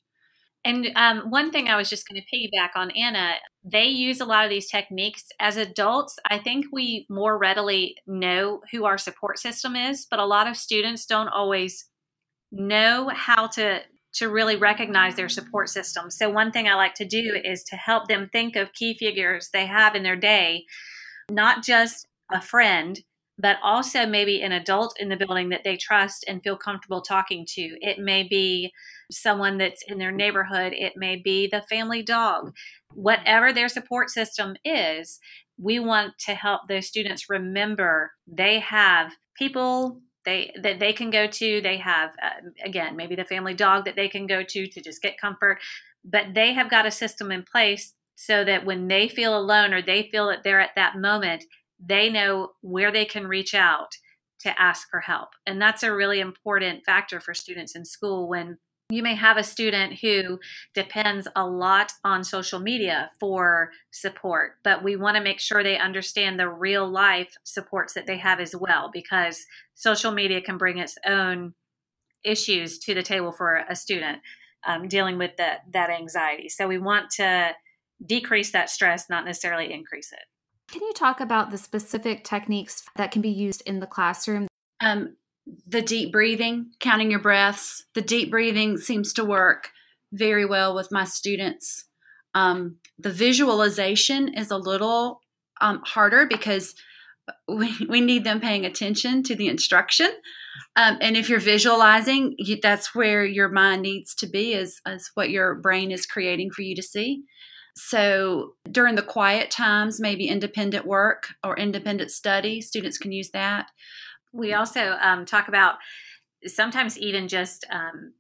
And 0.65 0.91
um, 0.95 1.29
one 1.29 1.51
thing 1.51 1.67
I 1.67 1.75
was 1.75 1.89
just 1.89 2.07
going 2.07 2.21
to 2.21 2.37
piggyback 2.37 2.69
on 2.75 2.91
Anna, 2.91 3.33
they 3.65 3.83
use 3.83 4.21
a 4.21 4.25
lot 4.25 4.45
of 4.45 4.49
these 4.49 4.69
techniques 4.69 5.25
as 5.39 5.57
adults. 5.57 6.17
I 6.29 6.37
think 6.37 6.67
we 6.71 7.05
more 7.09 7.37
readily 7.37 7.97
know 8.07 8.61
who 8.71 8.85
our 8.85 8.97
support 8.97 9.39
system 9.39 9.75
is, 9.75 10.07
but 10.09 10.19
a 10.19 10.25
lot 10.25 10.47
of 10.47 10.55
students 10.55 11.05
don't 11.05 11.27
always 11.27 11.89
know 12.51 13.09
how 13.09 13.47
to 13.47 13.81
to 14.13 14.29
really 14.29 14.55
recognize 14.55 15.15
their 15.15 15.27
support 15.27 15.69
system. 15.69 16.11
So 16.11 16.29
one 16.29 16.51
thing 16.51 16.67
I 16.67 16.75
like 16.75 16.93
to 16.95 17.05
do 17.05 17.35
is 17.43 17.63
to 17.63 17.75
help 17.75 18.07
them 18.07 18.29
think 18.31 18.55
of 18.55 18.71
key 18.73 18.95
figures 18.95 19.49
they 19.51 19.65
have 19.65 19.95
in 19.95 20.03
their 20.03 20.15
day, 20.15 20.65
not 21.31 21.63
just 21.63 22.07
a 22.31 22.39
friend, 22.39 22.99
but 23.37 23.57
also 23.63 24.05
maybe 24.05 24.41
an 24.41 24.51
adult 24.51 24.95
in 24.99 25.09
the 25.09 25.17
building 25.17 25.49
that 25.49 25.63
they 25.63 25.75
trust 25.75 26.23
and 26.27 26.43
feel 26.43 26.57
comfortable 26.57 27.01
talking 27.01 27.45
to. 27.49 27.61
It 27.81 27.99
may 27.99 28.23
be 28.23 28.71
someone 29.11 29.57
that's 29.57 29.83
in 29.87 29.97
their 29.97 30.11
neighborhood, 30.11 30.73
it 30.73 30.93
may 30.95 31.15
be 31.15 31.47
the 31.47 31.63
family 31.69 32.03
dog. 32.03 32.53
Whatever 32.93 33.51
their 33.51 33.69
support 33.69 34.09
system 34.09 34.55
is, 34.63 35.19
we 35.57 35.79
want 35.79 36.13
to 36.19 36.33
help 36.33 36.61
those 36.67 36.87
students 36.87 37.29
remember 37.29 38.11
they 38.27 38.59
have 38.59 39.11
people 39.37 40.01
they 40.25 40.51
that 40.61 40.79
they 40.79 40.93
can 40.93 41.09
go 41.09 41.27
to 41.27 41.61
they 41.61 41.77
have 41.77 42.11
uh, 42.23 42.29
again 42.63 42.95
maybe 42.95 43.15
the 43.15 43.25
family 43.25 43.53
dog 43.53 43.85
that 43.85 43.95
they 43.95 44.07
can 44.07 44.25
go 44.25 44.41
to 44.41 44.67
to 44.67 44.81
just 44.81 45.01
get 45.01 45.19
comfort 45.19 45.59
but 46.03 46.33
they 46.33 46.53
have 46.53 46.69
got 46.69 46.85
a 46.85 46.91
system 46.91 47.31
in 47.31 47.43
place 47.43 47.93
so 48.15 48.43
that 48.43 48.65
when 48.65 48.87
they 48.87 49.07
feel 49.07 49.37
alone 49.37 49.73
or 49.73 49.81
they 49.81 50.09
feel 50.11 50.27
that 50.27 50.43
they're 50.43 50.59
at 50.59 50.75
that 50.75 50.97
moment, 50.97 51.43
they 51.85 52.09
know 52.09 52.51
where 52.61 52.91
they 52.91 53.05
can 53.05 53.27
reach 53.27 53.53
out 53.53 53.89
to 54.39 54.61
ask 54.61 54.89
for 54.89 54.99
help. 54.99 55.29
And 55.45 55.61
that's 55.61 55.83
a 55.83 55.93
really 55.93 56.19
important 56.19 56.83
factor 56.85 57.19
for 57.19 57.33
students 57.33 57.75
in 57.75 57.85
school 57.85 58.27
when 58.27 58.57
you 58.89 59.01
may 59.01 59.15
have 59.15 59.37
a 59.37 59.43
student 59.43 59.99
who 60.01 60.39
depends 60.75 61.27
a 61.35 61.47
lot 61.47 61.93
on 62.03 62.23
social 62.23 62.59
media 62.59 63.09
for 63.19 63.71
support, 63.91 64.57
but 64.63 64.83
we 64.83 64.95
want 64.95 65.15
to 65.15 65.23
make 65.23 65.39
sure 65.39 65.63
they 65.63 65.77
understand 65.77 66.39
the 66.39 66.49
real 66.49 66.87
life 66.87 67.35
supports 67.43 67.93
that 67.93 68.05
they 68.05 68.17
have 68.17 68.39
as 68.39 68.53
well, 68.55 68.91
because 68.93 69.45
social 69.73 70.11
media 70.11 70.41
can 70.41 70.57
bring 70.57 70.77
its 70.77 70.97
own 71.07 71.53
issues 72.23 72.77
to 72.79 72.93
the 72.93 73.01
table 73.03 73.31
for 73.31 73.63
a 73.69 73.75
student 73.75 74.19
um, 74.67 74.87
dealing 74.87 75.17
with 75.17 75.35
that 75.37 75.61
that 75.71 75.89
anxiety. 75.89 76.49
So 76.49 76.67
we 76.67 76.77
want 76.77 77.09
to 77.11 77.51
decrease 78.05 78.51
that 78.51 78.69
stress, 78.69 79.09
not 79.09 79.25
necessarily 79.25 79.71
increase 79.73 80.11
it. 80.11 80.25
Can 80.73 80.81
you 80.81 80.93
talk 80.93 81.21
about 81.21 81.51
the 81.51 81.59
specific 81.59 82.23
techniques 82.23 82.83
that 82.95 83.11
can 83.11 83.21
be 83.21 83.29
used 83.29 83.61
in 83.67 83.79
the 83.79 83.85
classroom? 83.85 84.47
Um, 84.81 85.17
the 85.67 85.83
deep 85.83 86.11
breathing, 86.11 86.71
counting 86.79 87.11
your 87.11 87.19
breaths. 87.19 87.85
The 87.93 88.01
deep 88.01 88.31
breathing 88.31 88.77
seems 88.77 89.13
to 89.13 89.23
work 89.23 89.69
very 90.11 90.47
well 90.47 90.73
with 90.73 90.87
my 90.91 91.03
students. 91.03 91.85
Um, 92.33 92.77
the 92.97 93.11
visualization 93.11 94.33
is 94.33 94.49
a 94.49 94.57
little 94.57 95.21
um, 95.61 95.83
harder 95.85 96.25
because 96.25 96.73
we, 97.47 97.71
we 97.87 98.01
need 98.01 98.23
them 98.23 98.41
paying 98.41 98.65
attention 98.65 99.21
to 99.25 99.35
the 99.35 99.49
instruction. 99.49 100.09
Um, 100.75 100.97
and 101.01 101.15
if 101.15 101.29
you're 101.29 101.39
visualizing, 101.39 102.33
you, 102.39 102.57
that's 102.59 102.95
where 102.95 103.23
your 103.23 103.49
mind 103.49 103.83
needs 103.83 104.15
to 104.15 104.27
be, 104.27 104.53
is, 104.53 104.81
is 104.87 105.11
what 105.13 105.29
your 105.29 105.53
brain 105.53 105.91
is 105.91 106.07
creating 106.07 106.49
for 106.49 106.63
you 106.63 106.75
to 106.75 106.81
see. 106.81 107.25
So 107.75 108.53
during 108.69 108.95
the 108.95 109.01
quiet 109.01 109.49
times, 109.49 109.99
maybe 109.99 110.27
independent 110.27 110.85
work 110.85 111.29
or 111.43 111.57
independent 111.57 112.11
study, 112.11 112.61
students 112.61 112.97
can 112.97 113.11
use 113.11 113.31
that. 113.31 113.67
We 114.31 114.53
also 114.53 114.97
um, 115.01 115.25
talk 115.25 115.47
about 115.47 115.75
sometimes 116.45 116.97
even 116.97 117.27
just 117.27 117.65
um, 117.71 118.13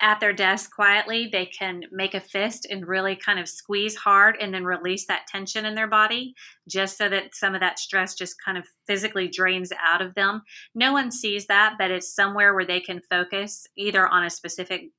at 0.00 0.20
their 0.20 0.32
desk 0.32 0.74
quietly, 0.74 1.28
they 1.30 1.46
can 1.46 1.82
make 1.90 2.14
a 2.14 2.20
fist 2.20 2.66
and 2.70 2.86
really 2.86 3.16
kind 3.16 3.38
of 3.38 3.48
squeeze 3.48 3.96
hard 3.96 4.36
and 4.40 4.52
then 4.52 4.64
release 4.64 5.06
that 5.06 5.26
tension 5.26 5.64
in 5.64 5.74
their 5.74 5.86
body 5.86 6.34
just 6.68 6.96
so 6.96 7.08
that 7.08 7.34
some 7.34 7.54
of 7.54 7.60
that 7.60 7.78
stress 7.78 8.14
just 8.14 8.36
kind 8.42 8.58
of 8.58 8.66
physically 8.86 9.28
drains 9.28 9.72
out 9.84 10.02
of 10.02 10.14
them. 10.14 10.42
No 10.74 10.92
one 10.92 11.10
sees 11.10 11.46
that, 11.46 11.74
but 11.78 11.90
it's 11.90 12.14
somewhere 12.14 12.54
where 12.54 12.66
they 12.66 12.80
can 12.80 13.00
focus 13.10 13.66
either 13.76 14.06
on 14.06 14.24
a 14.24 14.30
specific 14.30 14.90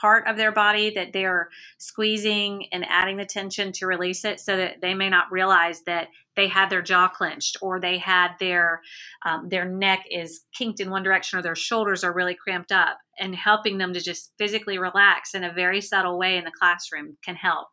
part 0.00 0.26
of 0.26 0.36
their 0.36 0.52
body 0.52 0.90
that 0.90 1.12
they're 1.12 1.48
squeezing 1.78 2.66
and 2.72 2.84
adding 2.88 3.16
the 3.16 3.24
tension 3.24 3.72
to 3.72 3.86
release 3.86 4.24
it 4.24 4.40
so 4.40 4.56
that 4.56 4.80
they 4.80 4.94
may 4.94 5.08
not 5.08 5.30
realize 5.30 5.82
that 5.82 6.08
they 6.34 6.48
had 6.48 6.68
their 6.68 6.82
jaw 6.82 7.08
clenched 7.08 7.56
or 7.62 7.80
they 7.80 7.98
had 7.98 8.32
their 8.38 8.80
um, 9.24 9.48
their 9.48 9.64
neck 9.64 10.04
is 10.10 10.42
kinked 10.56 10.80
in 10.80 10.90
one 10.90 11.02
direction 11.02 11.38
or 11.38 11.42
their 11.42 11.54
shoulders 11.54 12.04
are 12.04 12.12
really 12.12 12.34
cramped 12.34 12.72
up 12.72 12.98
and 13.18 13.34
helping 13.34 13.78
them 13.78 13.92
to 13.92 14.00
just 14.00 14.32
physically 14.38 14.78
relax 14.78 15.34
in 15.34 15.44
a 15.44 15.52
very 15.52 15.80
subtle 15.80 16.18
way 16.18 16.36
in 16.36 16.44
the 16.44 16.52
classroom 16.58 17.16
can 17.24 17.36
help. 17.36 17.68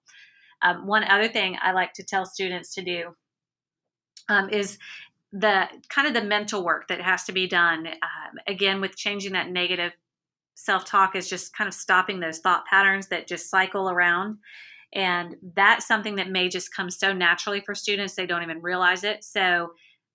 Um, 0.61 0.87
one 0.87 1.03
other 1.03 1.27
thing 1.27 1.57
i 1.61 1.73
like 1.73 1.93
to 1.93 2.03
tell 2.03 2.25
students 2.25 2.73
to 2.75 2.83
do 2.83 3.15
um, 4.29 4.49
is 4.49 4.77
the 5.33 5.67
kind 5.89 6.07
of 6.07 6.13
the 6.13 6.27
mental 6.27 6.63
work 6.63 6.87
that 6.87 7.01
has 7.01 7.23
to 7.25 7.31
be 7.31 7.47
done 7.47 7.87
um, 7.87 8.39
again 8.47 8.79
with 8.79 8.95
changing 8.95 9.33
that 9.33 9.49
negative 9.49 9.91
self 10.55 10.85
talk 10.85 11.15
is 11.15 11.29
just 11.29 11.55
kind 11.55 11.67
of 11.67 11.73
stopping 11.73 12.19
those 12.19 12.39
thought 12.39 12.65
patterns 12.65 13.07
that 13.07 13.27
just 13.27 13.49
cycle 13.49 13.89
around. 13.89 14.37
And 14.93 15.35
that's 15.55 15.87
something 15.87 16.15
that 16.17 16.29
may 16.29 16.49
just 16.49 16.73
come 16.73 16.89
so 16.89 17.13
naturally 17.13 17.61
for 17.61 17.73
students, 17.73 18.13
they 18.13 18.27
don't 18.27 18.43
even 18.43 18.61
realize 18.61 19.03
it. 19.03 19.23
So 19.23 19.71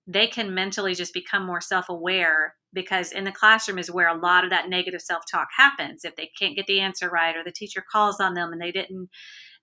they 0.07 0.25
can 0.25 0.53
mentally 0.53 0.95
just 0.95 1.13
become 1.13 1.45
more 1.45 1.61
self 1.61 1.89
aware 1.89 2.55
because 2.73 3.11
in 3.11 3.23
the 3.23 3.31
classroom 3.31 3.77
is 3.77 3.91
where 3.91 4.07
a 4.07 4.17
lot 4.17 4.43
of 4.43 4.49
that 4.49 4.69
negative 4.69 5.01
self 5.01 5.23
talk 5.29 5.47
happens. 5.55 6.05
If 6.05 6.15
they 6.15 6.31
can't 6.39 6.55
get 6.55 6.67
the 6.67 6.79
answer 6.79 7.09
right 7.09 7.35
or 7.35 7.43
the 7.43 7.51
teacher 7.51 7.83
calls 7.91 8.19
on 8.19 8.33
them 8.33 8.51
and 8.51 8.61
they 8.61 8.71
didn't 8.71 9.09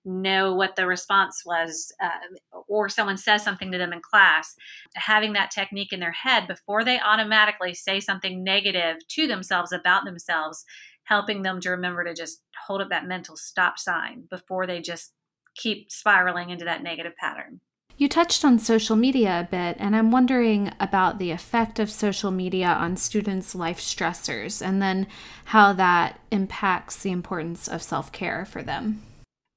know 0.07 0.53
what 0.53 0.75
the 0.75 0.87
response 0.87 1.43
was, 1.45 1.91
uh, 2.01 2.59
or 2.67 2.89
someone 2.89 3.17
says 3.17 3.43
something 3.43 3.71
to 3.71 3.77
them 3.77 3.93
in 3.93 4.01
class, 4.01 4.55
having 4.95 5.33
that 5.33 5.51
technique 5.51 5.91
in 5.91 5.99
their 5.99 6.13
head 6.13 6.47
before 6.47 6.83
they 6.83 6.99
automatically 6.99 7.73
say 7.73 7.99
something 7.99 8.43
negative 8.43 8.95
to 9.09 9.27
themselves 9.27 9.71
about 9.71 10.05
themselves, 10.05 10.63
helping 11.03 11.41
them 11.41 11.59
to 11.61 11.69
remember 11.69 12.03
to 12.03 12.13
just 12.13 12.41
hold 12.65 12.81
up 12.81 12.89
that 12.89 13.07
mental 13.07 13.35
stop 13.35 13.77
sign 13.77 14.23
before 14.29 14.65
they 14.65 14.81
just 14.81 15.13
keep 15.55 15.91
spiraling 15.91 16.49
into 16.49 16.65
that 16.65 16.83
negative 16.83 17.15
pattern. 17.17 17.59
You 17.99 18.07
touched 18.07 18.45
on 18.45 18.59
social 18.59 18.95
media 18.95 19.39
a 19.39 19.47
bit, 19.49 19.75
and 19.79 19.95
I'm 19.95 20.11
wondering 20.11 20.71
about 20.79 21.17
the 21.17 21.31
effect 21.31 21.79
of 21.79 21.89
social 21.89 22.29
media 22.29 22.67
on 22.67 22.95
students' 22.95 23.55
life 23.55 23.79
stressors 23.79 24.63
and 24.63 24.79
then 24.79 25.07
how 25.45 25.73
that 25.73 26.19
impacts 26.29 26.97
the 26.97 27.09
importance 27.09 27.67
of 27.67 27.81
self 27.81 28.11
care 28.11 28.45
for 28.45 28.61
them. 28.61 29.01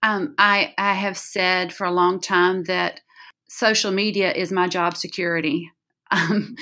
Um, 0.03 0.35
I 0.39 0.75
I 0.79 0.95
have 0.95 1.19
said 1.19 1.73
for 1.73 1.87
a 1.87 1.93
long 1.93 2.21
time 2.21 2.65
that 2.65 3.01
social 3.49 3.91
media 3.91 4.33
is 4.33 4.53
my 4.53 4.69
job 4.69 4.97
security 4.97 5.71
um, 6.11 6.55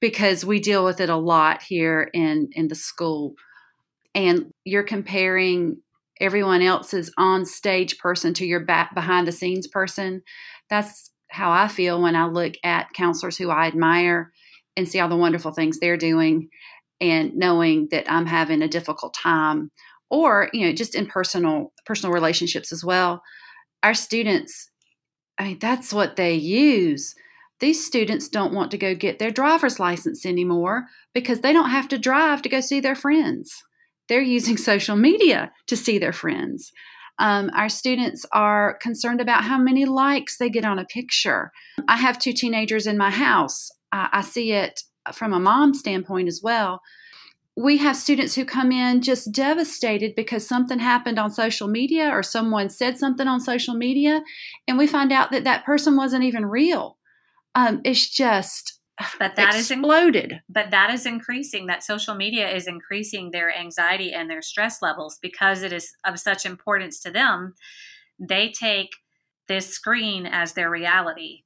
because 0.00 0.44
we 0.44 0.60
deal 0.60 0.84
with 0.84 1.00
it 1.00 1.10
a 1.10 1.16
lot 1.16 1.62
here 1.62 2.10
in 2.12 2.50
in 2.52 2.68
the 2.68 2.74
school, 2.74 3.34
and 4.14 4.52
you're 4.64 4.82
comparing 4.82 5.78
everyone 6.20 6.62
else's 6.62 7.12
on 7.18 7.44
stage 7.44 7.98
person 7.98 8.34
to 8.34 8.46
your 8.46 8.60
back 8.60 8.94
behind 8.94 9.26
the 9.26 9.32
scenes 9.32 9.66
person. 9.66 10.22
That's 10.70 11.10
how 11.30 11.50
I 11.50 11.68
feel 11.68 12.00
when 12.00 12.14
I 12.14 12.26
look 12.26 12.54
at 12.62 12.92
counselors 12.92 13.36
who 13.36 13.50
I 13.50 13.66
admire 13.66 14.32
and 14.76 14.88
see 14.88 15.00
all 15.00 15.08
the 15.08 15.16
wonderful 15.16 15.52
things 15.52 15.78
they're 15.78 15.96
doing 15.96 16.48
and 17.00 17.34
knowing 17.34 17.88
that 17.90 18.10
I'm 18.10 18.26
having 18.26 18.62
a 18.62 18.68
difficult 18.68 19.14
time 19.14 19.70
or 20.10 20.48
you 20.52 20.66
know 20.66 20.72
just 20.72 20.94
in 20.94 21.06
personal 21.06 21.72
personal 21.86 22.12
relationships 22.12 22.72
as 22.72 22.84
well 22.84 23.22
our 23.82 23.94
students 23.94 24.70
i 25.38 25.44
mean 25.44 25.58
that's 25.58 25.92
what 25.92 26.16
they 26.16 26.34
use. 26.34 27.14
These 27.60 27.86
students 27.86 28.28
don't 28.28 28.52
want 28.52 28.70
to 28.72 28.78
go 28.78 28.94
get 28.94 29.18
their 29.18 29.30
driver's 29.30 29.78
license 29.78 30.26
anymore 30.26 30.86
because 31.14 31.40
they 31.40 31.52
don't 31.52 31.70
have 31.70 31.88
to 31.88 31.98
drive 31.98 32.42
to 32.42 32.48
go 32.48 32.60
see 32.60 32.80
their 32.80 32.96
friends. 32.96 33.62
They're 34.08 34.20
using 34.20 34.56
social 34.72 34.96
media 34.96 35.52
to 35.68 35.76
see 35.76 35.98
their 35.98 36.12
friends. 36.12 36.72
Um, 37.18 37.50
our 37.54 37.68
students 37.68 38.26
are 38.32 38.76
concerned 38.82 39.20
about 39.20 39.44
how 39.44 39.56
many 39.56 39.84
likes 39.84 40.36
they 40.36 40.50
get 40.50 40.64
on 40.64 40.80
a 40.80 40.84
picture. 40.84 41.52
I 41.86 41.96
have 41.96 42.18
two 42.18 42.32
teenagers 42.32 42.86
in 42.88 42.98
my 42.98 43.10
house. 43.10 43.70
I, 43.92 44.22
see 44.22 44.50
it 44.50 44.80
from 45.12 45.32
a 45.32 45.38
mom 45.38 45.72
standpoint 45.72 46.26
as 46.26 46.40
well 46.42 46.80
we 47.56 47.76
have 47.76 47.96
students 47.96 48.34
who 48.34 48.44
come 48.44 48.72
in 48.72 49.00
just 49.00 49.30
devastated 49.30 50.14
because 50.16 50.46
something 50.46 50.80
happened 50.80 51.18
on 51.18 51.30
social 51.30 51.68
media 51.68 52.08
or 52.08 52.22
someone 52.22 52.68
said 52.68 52.98
something 52.98 53.28
on 53.28 53.40
social 53.40 53.74
media 53.74 54.22
and 54.66 54.76
we 54.76 54.86
find 54.86 55.12
out 55.12 55.30
that 55.30 55.44
that 55.44 55.64
person 55.64 55.96
wasn't 55.96 56.24
even 56.24 56.46
real. 56.46 56.98
Um, 57.54 57.80
it's 57.84 58.08
just 58.08 58.80
but 59.18 59.36
that 59.36 59.56
exploded. 59.56 60.24
Is 60.26 60.30
in, 60.32 60.40
but 60.48 60.70
that 60.70 60.90
is 60.90 61.06
increasing 61.06 61.66
that 61.66 61.84
social 61.84 62.14
media 62.14 62.48
is 62.48 62.66
increasing 62.66 63.30
their 63.30 63.56
anxiety 63.56 64.12
and 64.12 64.28
their 64.28 64.42
stress 64.42 64.82
levels 64.82 65.18
because 65.22 65.62
it 65.62 65.72
is 65.72 65.92
of 66.04 66.18
such 66.18 66.46
importance 66.46 67.00
to 67.00 67.10
them. 67.10 67.54
They 68.18 68.50
take 68.50 68.90
this 69.46 69.68
screen 69.68 70.26
as 70.26 70.54
their 70.54 70.70
reality 70.70 71.43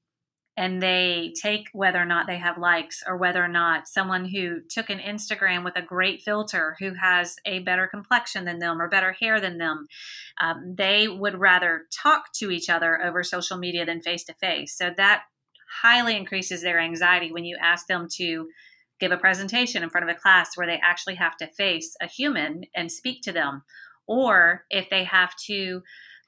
and 0.59 0.83
they 0.83 1.33
take 1.41 1.69
whether 1.73 2.03
or 2.03 2.05
not 2.05 2.27
they 2.27 2.37
have 2.37 2.59
likes 2.59 3.05
or 3.07 3.17
whether 3.17 3.43
or 3.43 3.49
not 3.49 3.87
someone 3.87 4.25
who 4.25 4.61
took 4.69 4.91
an 4.91 4.99
Instagram 4.99 5.65
with 5.65 5.77
a 5.77 5.83
great 5.83 6.21
filter 6.21 6.75
who 6.81 6.95
has 6.95 7.37
a 7.47 7.61
better 7.61 7.87
complexion 7.87 8.45
than 8.45 8.59
them 8.59 8.83
or 8.83 8.89
better 8.89 9.13
hair 9.13 9.41
than 9.41 9.59
them, 9.59 9.87
um, 10.41 10.75
they 10.77 11.07
would 11.07 11.39
rather 11.39 11.83
talk 11.93 12.33
to 12.33 12.51
each 12.51 12.69
other 12.69 13.01
over 13.01 13.23
social 13.23 13.57
media 13.57 13.87
than 13.87 14.01
face 14.01 14.25
to 14.25 14.35
face. 14.35 14.77
So 14.77 14.91
that 14.97 15.23
highly 15.81 16.17
increases 16.17 16.61
their 16.61 16.81
anxiety 16.81 17.31
when 17.31 17.45
you 17.45 17.57
ask 17.63 17.87
them 17.87 18.09
to 18.17 18.49
give 18.99 19.13
a 19.13 19.17
presentation 19.17 19.85
in 19.85 19.91
front 19.91 20.11
of 20.11 20.17
a 20.17 20.19
class 20.19 20.57
where 20.57 20.67
they 20.67 20.81
actually 20.83 21.15
have 21.15 21.37
to 21.37 21.47
face 21.47 21.95
a 22.03 22.09
human 22.09 22.65
and 22.75 22.91
speak 22.91 23.23
to 23.23 23.31
them. 23.31 23.63
Or 24.09 24.65
if 24.71 24.91
they 24.91 25.05
have 25.05 25.37
to 25.47 25.85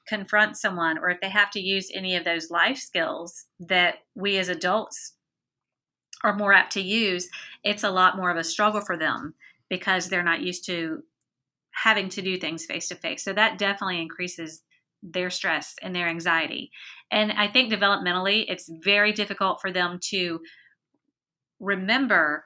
confront 0.07 0.57
someone 0.57 0.97
or 0.97 1.09
if 1.09 1.21
they 1.21 1.29
have 1.29 1.51
to 1.51 1.59
use 1.59 1.91
any 1.93 2.15
of 2.15 2.25
those 2.25 2.49
life 2.49 2.77
skills 2.77 3.45
that 3.59 3.95
we 4.15 4.37
as 4.37 4.49
adults 4.49 5.13
are 6.23 6.35
more 6.35 6.53
apt 6.53 6.73
to 6.73 6.81
use, 6.81 7.29
it's 7.63 7.83
a 7.83 7.91
lot 7.91 8.17
more 8.17 8.29
of 8.29 8.37
a 8.37 8.43
struggle 8.43 8.81
for 8.81 8.97
them 8.97 9.33
because 9.69 10.07
they're 10.07 10.23
not 10.23 10.41
used 10.41 10.65
to 10.65 11.03
having 11.71 12.09
to 12.09 12.21
do 12.21 12.37
things 12.37 12.65
face 12.65 12.87
to 12.89 12.95
face. 12.95 13.23
So 13.23 13.33
that 13.33 13.57
definitely 13.57 14.01
increases 14.01 14.61
their 15.01 15.29
stress 15.29 15.75
and 15.81 15.95
their 15.95 16.07
anxiety. 16.07 16.71
And 17.09 17.31
I 17.31 17.47
think 17.47 17.71
developmentally, 17.71 18.45
it's 18.47 18.69
very 18.83 19.13
difficult 19.13 19.61
for 19.61 19.71
them 19.71 19.99
to 20.09 20.41
remember 21.59 22.45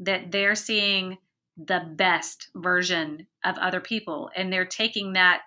that 0.00 0.30
they're 0.30 0.54
seeing 0.54 1.18
the 1.56 1.82
best 1.96 2.50
version 2.54 3.26
of 3.44 3.56
other 3.58 3.80
people 3.80 4.30
and 4.36 4.52
they're 4.52 4.66
taking 4.66 5.14
that 5.14 5.40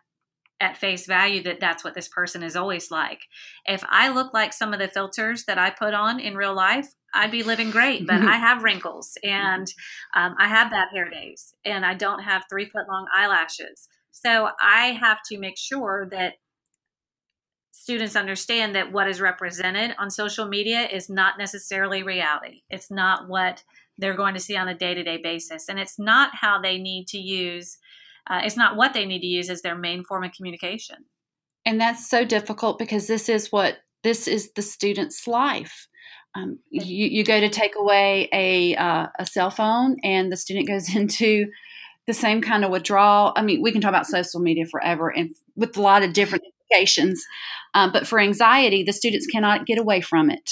at 0.61 0.77
face 0.77 1.05
value 1.05 1.41
that 1.43 1.59
that's 1.59 1.83
what 1.83 1.93
this 1.93 2.07
person 2.07 2.43
is 2.43 2.55
always 2.55 2.91
like. 2.91 3.21
If 3.65 3.83
I 3.89 4.09
look 4.09 4.33
like 4.33 4.53
some 4.53 4.73
of 4.73 4.79
the 4.79 4.87
filters 4.87 5.45
that 5.45 5.57
I 5.57 5.69
put 5.69 5.93
on 5.93 6.19
in 6.19 6.35
real 6.35 6.53
life, 6.53 6.87
I'd 7.13 7.31
be 7.31 7.43
living 7.43 7.71
great, 7.71 8.05
but 8.05 8.21
I 8.21 8.35
have 8.37 8.63
wrinkles 8.63 9.17
and 9.23 9.67
um, 10.15 10.35
I 10.37 10.47
have 10.47 10.71
bad 10.71 10.89
hair 10.93 11.09
days 11.09 11.53
and 11.65 11.85
I 11.85 11.93
don't 11.93 12.23
have 12.23 12.43
three 12.49 12.65
foot 12.65 12.87
long 12.89 13.07
eyelashes. 13.15 13.87
So 14.11 14.49
I 14.59 14.97
have 14.99 15.19
to 15.29 15.39
make 15.39 15.57
sure 15.57 16.07
that 16.11 16.33
students 17.71 18.15
understand 18.15 18.75
that 18.75 18.91
what 18.91 19.07
is 19.07 19.21
represented 19.21 19.95
on 19.97 20.11
social 20.11 20.47
media 20.47 20.87
is 20.87 21.09
not 21.09 21.37
necessarily 21.37 22.03
reality. 22.03 22.61
It's 22.69 22.91
not 22.91 23.29
what 23.29 23.63
they're 23.97 24.15
going 24.15 24.33
to 24.33 24.39
see 24.39 24.55
on 24.57 24.67
a 24.67 24.77
day 24.77 24.93
to 24.93 25.03
day 25.03 25.17
basis. 25.17 25.69
And 25.69 25.79
it's 25.79 25.97
not 25.97 26.31
how 26.33 26.61
they 26.61 26.77
need 26.77 27.07
to 27.07 27.17
use 27.17 27.77
uh, 28.27 28.41
it's 28.43 28.57
not 28.57 28.75
what 28.75 28.93
they 28.93 29.05
need 29.05 29.21
to 29.21 29.27
use 29.27 29.49
as 29.49 29.61
their 29.61 29.75
main 29.75 30.03
form 30.03 30.23
of 30.23 30.31
communication. 30.31 30.97
And 31.65 31.79
that's 31.79 32.09
so 32.09 32.25
difficult 32.25 32.79
because 32.79 33.07
this 33.07 33.29
is 33.29 33.51
what 33.51 33.77
this 34.03 34.27
is 34.27 34.51
the 34.53 34.61
student's 34.61 35.27
life. 35.27 35.87
Um, 36.35 36.59
you, 36.69 37.07
you 37.07 37.23
go 37.23 37.39
to 37.39 37.49
take 37.49 37.75
away 37.77 38.29
a 38.31 38.75
uh, 38.75 39.07
a 39.17 39.25
cell 39.25 39.51
phone, 39.51 39.97
and 40.03 40.31
the 40.31 40.37
student 40.37 40.67
goes 40.67 40.95
into 40.95 41.47
the 42.07 42.13
same 42.13 42.41
kind 42.41 42.63
of 42.63 42.71
withdrawal. 42.71 43.33
I 43.35 43.41
mean, 43.41 43.61
we 43.61 43.71
can 43.71 43.81
talk 43.81 43.89
about 43.89 44.07
social 44.07 44.39
media 44.39 44.65
forever, 44.65 45.09
and 45.09 45.35
with 45.55 45.77
a 45.77 45.81
lot 45.81 46.03
of 46.03 46.13
different 46.13 46.43
implications. 46.45 47.23
Um, 47.73 47.91
but 47.91 48.07
for 48.07 48.19
anxiety, 48.19 48.83
the 48.83 48.93
students 48.93 49.27
cannot 49.27 49.65
get 49.65 49.77
away 49.77 50.01
from 50.01 50.29
it. 50.29 50.51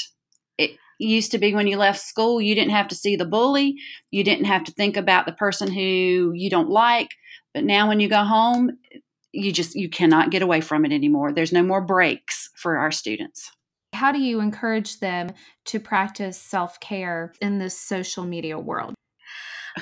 It 0.58 0.72
used 1.00 1.32
to 1.32 1.38
be 1.38 1.54
when 1.54 1.68
you 1.68 1.78
left 1.78 2.00
school, 2.00 2.42
you 2.42 2.56
didn't 2.56 2.72
have 2.72 2.88
to 2.90 2.96
see 2.96 3.16
the 3.16 3.26
bully, 3.26 3.76
you 4.12 4.24
didn't 4.24 4.46
have 4.46 4.64
to 4.66 4.72
think 4.72 4.98
about 4.98 5.26
the 5.26 5.32
person 5.32 5.72
who 5.72 6.32
you 6.36 6.50
don't 6.50 6.70
like 6.70 7.10
but 7.58 7.64
now 7.64 7.88
when 7.88 8.00
you 8.00 8.08
go 8.08 8.24
home, 8.24 8.78
you 9.32 9.52
just 9.52 9.74
you 9.74 9.90
cannot 9.90 10.30
get 10.30 10.44
away 10.44 10.62
from 10.62 10.86
it 10.86 10.92
anymore. 10.92 11.34
There's 11.34 11.52
no 11.52 11.64
more 11.64 11.82
breaks 11.82 12.52
for 12.56 12.78
our 12.78 12.92
students. 12.92 13.50
How 13.94 14.12
do 14.12 14.20
you 14.20 14.42
encourage 14.42 15.00
them 15.00 15.30
to 15.66 15.80
practice 15.80 16.40
self-care 16.40 17.34
in 17.42 17.58
this 17.58 17.76
social 17.76 18.26
media 18.26 18.60
world? 18.60 18.94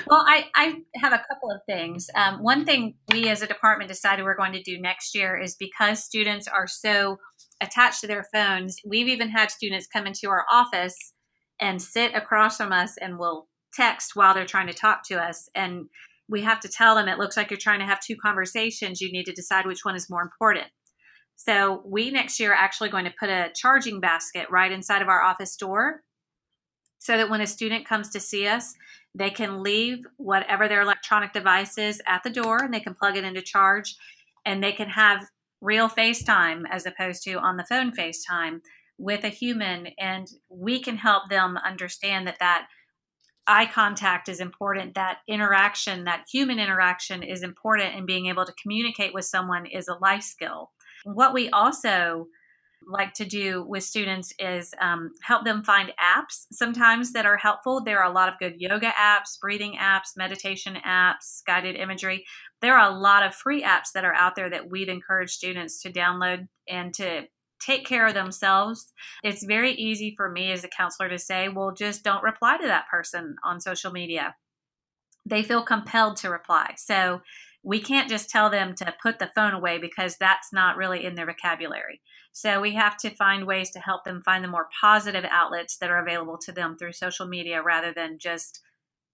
Well, 0.06 0.24
I, 0.26 0.46
I 0.54 0.76
have 0.94 1.12
a 1.12 1.22
couple 1.28 1.50
of 1.50 1.60
things. 1.66 2.08
Um, 2.14 2.42
one 2.42 2.64
thing 2.64 2.94
we 3.12 3.28
as 3.28 3.42
a 3.42 3.46
department 3.46 3.88
decided 3.88 4.24
we're 4.24 4.36
going 4.36 4.54
to 4.54 4.62
do 4.62 4.80
next 4.80 5.14
year 5.14 5.38
is 5.38 5.54
because 5.54 6.02
students 6.02 6.48
are 6.48 6.66
so 6.66 7.18
attached 7.60 8.00
to 8.00 8.06
their 8.06 8.24
phones, 8.32 8.78
we've 8.86 9.08
even 9.08 9.28
had 9.28 9.50
students 9.50 9.86
come 9.86 10.06
into 10.06 10.30
our 10.30 10.46
office 10.50 11.12
and 11.60 11.82
sit 11.82 12.14
across 12.14 12.56
from 12.56 12.72
us 12.72 12.96
and 12.96 13.18
will 13.18 13.48
text 13.74 14.16
while 14.16 14.32
they're 14.32 14.46
trying 14.46 14.68
to 14.68 14.72
talk 14.72 15.06
to 15.08 15.22
us. 15.22 15.50
And 15.54 15.90
we 16.28 16.42
have 16.42 16.60
to 16.60 16.68
tell 16.68 16.94
them 16.94 17.08
it 17.08 17.18
looks 17.18 17.36
like 17.36 17.50
you're 17.50 17.58
trying 17.58 17.80
to 17.80 17.86
have 17.86 18.00
two 18.00 18.16
conversations. 18.16 19.00
You 19.00 19.12
need 19.12 19.26
to 19.26 19.32
decide 19.32 19.66
which 19.66 19.84
one 19.84 19.94
is 19.94 20.10
more 20.10 20.22
important. 20.22 20.66
So, 21.36 21.82
we 21.84 22.10
next 22.10 22.40
year 22.40 22.52
are 22.52 22.54
actually 22.54 22.88
going 22.88 23.04
to 23.04 23.14
put 23.18 23.28
a 23.28 23.50
charging 23.54 24.00
basket 24.00 24.46
right 24.50 24.72
inside 24.72 25.02
of 25.02 25.08
our 25.08 25.22
office 25.22 25.54
door 25.56 26.02
so 26.98 27.16
that 27.16 27.28
when 27.28 27.40
a 27.42 27.46
student 27.46 27.86
comes 27.86 28.08
to 28.10 28.20
see 28.20 28.46
us, 28.46 28.74
they 29.14 29.30
can 29.30 29.62
leave 29.62 30.04
whatever 30.16 30.66
their 30.66 30.80
electronic 30.80 31.32
device 31.32 31.78
is 31.78 32.02
at 32.06 32.22
the 32.22 32.30
door 32.30 32.62
and 32.62 32.72
they 32.72 32.80
can 32.80 32.94
plug 32.94 33.16
it 33.16 33.24
into 33.24 33.42
charge 33.42 33.96
and 34.44 34.62
they 34.62 34.72
can 34.72 34.88
have 34.88 35.26
real 35.60 35.88
FaceTime 35.88 36.64
as 36.70 36.86
opposed 36.86 37.22
to 37.24 37.34
on 37.34 37.56
the 37.56 37.64
phone 37.64 37.92
FaceTime 37.92 38.60
with 38.98 39.24
a 39.24 39.28
human. 39.28 39.88
And 39.98 40.26
we 40.48 40.80
can 40.80 40.96
help 40.96 41.30
them 41.30 41.58
understand 41.64 42.26
that 42.26 42.38
that 42.40 42.68
eye 43.46 43.66
contact 43.66 44.28
is 44.28 44.40
important 44.40 44.94
that 44.94 45.18
interaction 45.28 46.04
that 46.04 46.26
human 46.30 46.58
interaction 46.58 47.22
is 47.22 47.42
important 47.42 47.94
and 47.94 48.06
being 48.06 48.26
able 48.26 48.44
to 48.44 48.52
communicate 48.60 49.14
with 49.14 49.24
someone 49.24 49.66
is 49.66 49.88
a 49.88 49.94
life 49.94 50.22
skill. 50.22 50.70
What 51.04 51.34
we 51.34 51.48
also 51.50 52.26
like 52.88 53.12
to 53.14 53.24
do 53.24 53.64
with 53.66 53.82
students 53.82 54.32
is 54.38 54.72
um, 54.80 55.10
help 55.22 55.44
them 55.44 55.64
find 55.64 55.92
apps 56.00 56.46
sometimes 56.52 57.12
that 57.12 57.26
are 57.26 57.36
helpful. 57.36 57.82
There 57.82 57.98
are 58.00 58.10
a 58.10 58.14
lot 58.14 58.28
of 58.28 58.38
good 58.38 58.54
yoga 58.58 58.90
apps 58.90 59.40
breathing 59.40 59.76
apps 59.80 60.16
meditation 60.16 60.76
apps 60.86 61.42
guided 61.46 61.76
imagery. 61.76 62.24
There 62.62 62.76
are 62.78 62.88
a 62.88 62.96
lot 62.96 63.24
of 63.24 63.34
free 63.34 63.62
apps 63.62 63.92
that 63.94 64.04
are 64.04 64.14
out 64.14 64.36
there 64.36 64.50
that 64.50 64.70
we'd 64.70 64.88
encourage 64.88 65.30
students 65.30 65.82
to 65.82 65.92
download 65.92 66.48
and 66.68 66.94
to 66.94 67.24
take 67.60 67.86
care 67.86 68.06
of 68.06 68.14
themselves. 68.14 68.92
It's 69.22 69.44
very 69.44 69.72
easy 69.72 70.14
for 70.16 70.30
me 70.30 70.52
as 70.52 70.64
a 70.64 70.68
counselor 70.68 71.08
to 71.08 71.18
say, 71.18 71.48
well, 71.48 71.72
just 71.72 72.04
don't 72.04 72.22
reply 72.22 72.58
to 72.58 72.66
that 72.66 72.88
person 72.90 73.36
on 73.44 73.60
social 73.60 73.92
media. 73.92 74.36
They 75.24 75.42
feel 75.42 75.62
compelled 75.62 76.16
to 76.18 76.30
reply. 76.30 76.74
So 76.76 77.22
we 77.62 77.80
can't 77.80 78.08
just 78.08 78.30
tell 78.30 78.48
them 78.48 78.74
to 78.76 78.94
put 79.02 79.18
the 79.18 79.30
phone 79.34 79.52
away 79.52 79.78
because 79.78 80.16
that's 80.16 80.52
not 80.52 80.76
really 80.76 81.04
in 81.04 81.16
their 81.16 81.26
vocabulary. 81.26 82.00
So 82.32 82.60
we 82.60 82.74
have 82.74 82.96
to 82.98 83.10
find 83.10 83.46
ways 83.46 83.70
to 83.70 83.80
help 83.80 84.04
them 84.04 84.22
find 84.24 84.44
the 84.44 84.48
more 84.48 84.68
positive 84.80 85.24
outlets 85.28 85.78
that 85.78 85.90
are 85.90 86.00
available 86.00 86.38
to 86.44 86.52
them 86.52 86.76
through 86.76 86.92
social 86.92 87.26
media 87.26 87.62
rather 87.62 87.92
than 87.92 88.18
just 88.18 88.60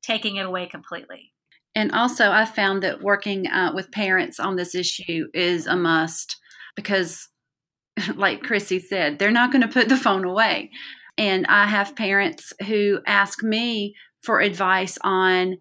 taking 0.02 0.36
it 0.36 0.44
away 0.44 0.66
completely. 0.66 1.32
And 1.74 1.92
also, 1.92 2.30
I 2.30 2.44
found 2.44 2.82
that 2.82 3.00
working 3.00 3.46
uh, 3.46 3.72
with 3.74 3.90
parents 3.90 4.38
on 4.38 4.56
this 4.56 4.74
issue 4.74 5.28
is 5.32 5.66
a 5.66 5.76
must 5.76 6.36
because 6.76 7.28
like 8.14 8.42
Chrissy 8.42 8.78
said, 8.78 9.18
they're 9.18 9.30
not 9.30 9.52
going 9.52 9.62
to 9.62 9.68
put 9.68 9.88
the 9.88 9.96
phone 9.96 10.24
away. 10.24 10.70
And 11.18 11.46
I 11.46 11.66
have 11.66 11.96
parents 11.96 12.52
who 12.66 13.00
ask 13.06 13.42
me 13.42 13.94
for 14.22 14.40
advice 14.40 14.98
on, 15.02 15.58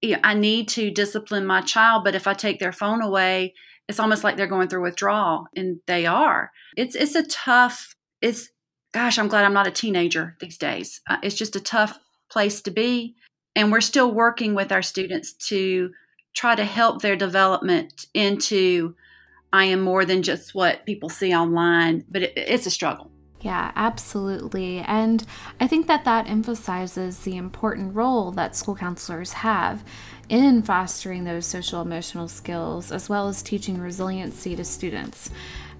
you 0.00 0.12
know, 0.12 0.20
I 0.24 0.34
need 0.34 0.68
to 0.70 0.90
discipline 0.90 1.46
my 1.46 1.60
child, 1.60 2.02
but 2.04 2.14
if 2.14 2.26
I 2.26 2.34
take 2.34 2.58
their 2.58 2.72
phone 2.72 3.00
away, 3.00 3.54
it's 3.88 4.00
almost 4.00 4.24
like 4.24 4.36
they're 4.36 4.46
going 4.46 4.68
through 4.68 4.82
withdrawal, 4.82 5.46
and 5.56 5.80
they 5.86 6.06
are. 6.06 6.50
It's 6.76 6.94
it's 6.94 7.14
a 7.14 7.24
tough. 7.24 7.94
It's 8.20 8.48
gosh, 8.94 9.18
I'm 9.18 9.28
glad 9.28 9.44
I'm 9.44 9.52
not 9.52 9.66
a 9.66 9.72
teenager 9.72 10.36
these 10.40 10.58
days. 10.58 11.00
Uh, 11.08 11.18
it's 11.22 11.34
just 11.34 11.56
a 11.56 11.60
tough 11.60 11.98
place 12.30 12.62
to 12.62 12.70
be, 12.70 13.14
and 13.54 13.70
we're 13.70 13.80
still 13.80 14.12
working 14.12 14.54
with 14.54 14.72
our 14.72 14.82
students 14.82 15.32
to 15.48 15.90
try 16.34 16.54
to 16.54 16.64
help 16.64 17.02
their 17.02 17.16
development 17.16 18.06
into 18.14 18.94
I 19.52 19.64
am 19.64 19.80
more 19.80 20.04
than 20.04 20.22
just 20.22 20.54
what 20.54 20.86
people 20.86 21.08
see 21.08 21.34
online, 21.34 22.04
but 22.10 22.22
it, 22.22 22.32
it's 22.36 22.66
a 22.66 22.70
struggle. 22.70 23.10
Yeah, 23.42 23.72
absolutely. 23.74 24.78
And 24.78 25.24
I 25.58 25.66
think 25.66 25.88
that 25.88 26.04
that 26.04 26.28
emphasizes 26.28 27.18
the 27.18 27.36
important 27.36 27.94
role 27.94 28.30
that 28.32 28.54
school 28.54 28.76
counselors 28.76 29.32
have 29.32 29.84
in 30.28 30.62
fostering 30.62 31.24
those 31.24 31.44
social 31.44 31.82
emotional 31.82 32.28
skills 32.28 32.92
as 32.92 33.08
well 33.08 33.28
as 33.28 33.42
teaching 33.42 33.78
resiliency 33.80 34.54
to 34.54 34.64
students, 34.64 35.30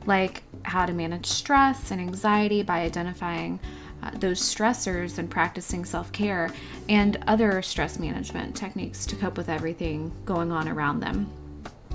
like 0.07 0.43
how 0.65 0.87
to 0.87 0.93
manage 0.93 1.27
stress 1.27 1.93
and 1.93 2.01
anxiety 2.01 2.65
by 2.65 2.81
identifying 2.81 3.61
uh, 4.03 4.11
those 4.17 4.41
stressors 4.41 5.19
and 5.19 5.31
practicing 5.31 5.85
self 5.85 6.11
care 6.11 6.51
and 6.89 7.23
other 7.29 7.63
stress 7.63 8.01
management 8.01 8.57
techniques 8.57 9.07
to 9.07 9.15
cope 9.15 9.37
with 9.37 9.49
everything 9.49 10.11
going 10.25 10.51
on 10.51 10.69
around 10.69 10.99
them. 10.99 11.31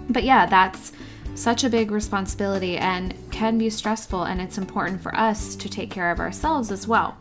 But 0.09 0.23
yeah, 0.23 0.45
that's 0.45 0.93
such 1.37 1.63
a 1.63 1.69
big 1.69 1.91
responsibility 1.91 2.77
and 2.77 3.13
can 3.31 3.57
be 3.57 3.69
stressful, 3.69 4.23
and 4.23 4.41
it's 4.41 4.57
important 4.57 5.01
for 5.01 5.15
us 5.15 5.55
to 5.55 5.69
take 5.69 5.91
care 5.91 6.11
of 6.11 6.19
ourselves 6.19 6.71
as 6.71 6.87
well. 6.87 7.15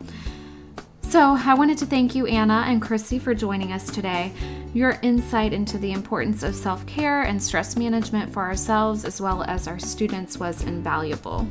So, 1.03 1.37
I 1.39 1.53
wanted 1.53 1.77
to 1.77 1.85
thank 1.85 2.15
you, 2.15 2.27
Anna 2.27 2.65
and 2.67 2.81
Christy, 2.81 3.17
for 3.17 3.33
joining 3.33 3.71
us 3.71 3.89
today. 3.89 4.33
Your 4.73 4.99
insight 5.01 5.53
into 5.53 5.77
the 5.77 5.93
importance 5.93 6.43
of 6.43 6.53
self 6.53 6.85
care 6.85 7.21
and 7.21 7.41
stress 7.41 7.77
management 7.77 8.33
for 8.33 8.41
ourselves 8.41 9.05
as 9.05 9.21
well 9.21 9.43
as 9.43 9.67
our 9.67 9.79
students 9.79 10.37
was 10.37 10.63
invaluable. 10.63 11.47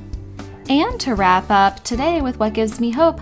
And 0.69 1.01
to 1.01 1.15
wrap 1.15 1.51
up 1.51 1.83
today 1.85 2.21
with 2.21 2.39
what 2.39 2.53
gives 2.53 2.81
me 2.81 2.91
hope, 2.91 3.21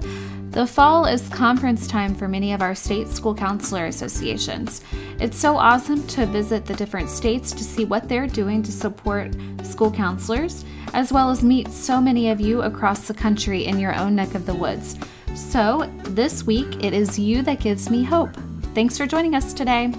the 0.55 0.65
fall 0.65 1.05
is 1.05 1.29
conference 1.31 1.89
time 1.89 2.15
for 2.15 2.29
many 2.29 2.53
of 2.53 2.63
our 2.63 2.77
state 2.77 3.09
school 3.09 3.35
counselor 3.35 3.87
associations. 3.87 4.83
It's 5.19 5.37
so 5.37 5.57
awesome 5.57 6.07
to 6.07 6.27
visit 6.27 6.65
the 6.65 6.75
different 6.75 7.11
states 7.11 7.51
to 7.51 7.65
see 7.65 7.85
what 7.85 8.09
they're 8.09 8.29
doing 8.29 8.63
to 8.63 8.71
support 8.71 9.35
school 9.65 9.91
counselors, 9.91 10.65
as 10.93 11.13
well 11.13 11.29
as 11.29 11.43
meet 11.43 11.73
so 11.73 12.01
many 12.01 12.31
of 12.31 12.41
you 12.41 12.63
across 12.63 13.09
the 13.09 13.15
country 13.15 13.65
in 13.65 13.81
your 13.81 13.97
own 13.97 14.15
neck 14.15 14.37
of 14.37 14.47
the 14.47 14.55
woods. 14.55 14.97
So, 15.35 15.91
this 16.05 16.45
week, 16.45 16.85
it 16.85 16.93
is 16.93 17.19
you 17.19 17.43
that 17.43 17.59
gives 17.59 17.91
me 17.91 18.05
hope. 18.05 18.31
Thanks 18.77 18.97
for 18.97 19.07
joining 19.07 19.35
us 19.35 19.55
today. 19.55 19.93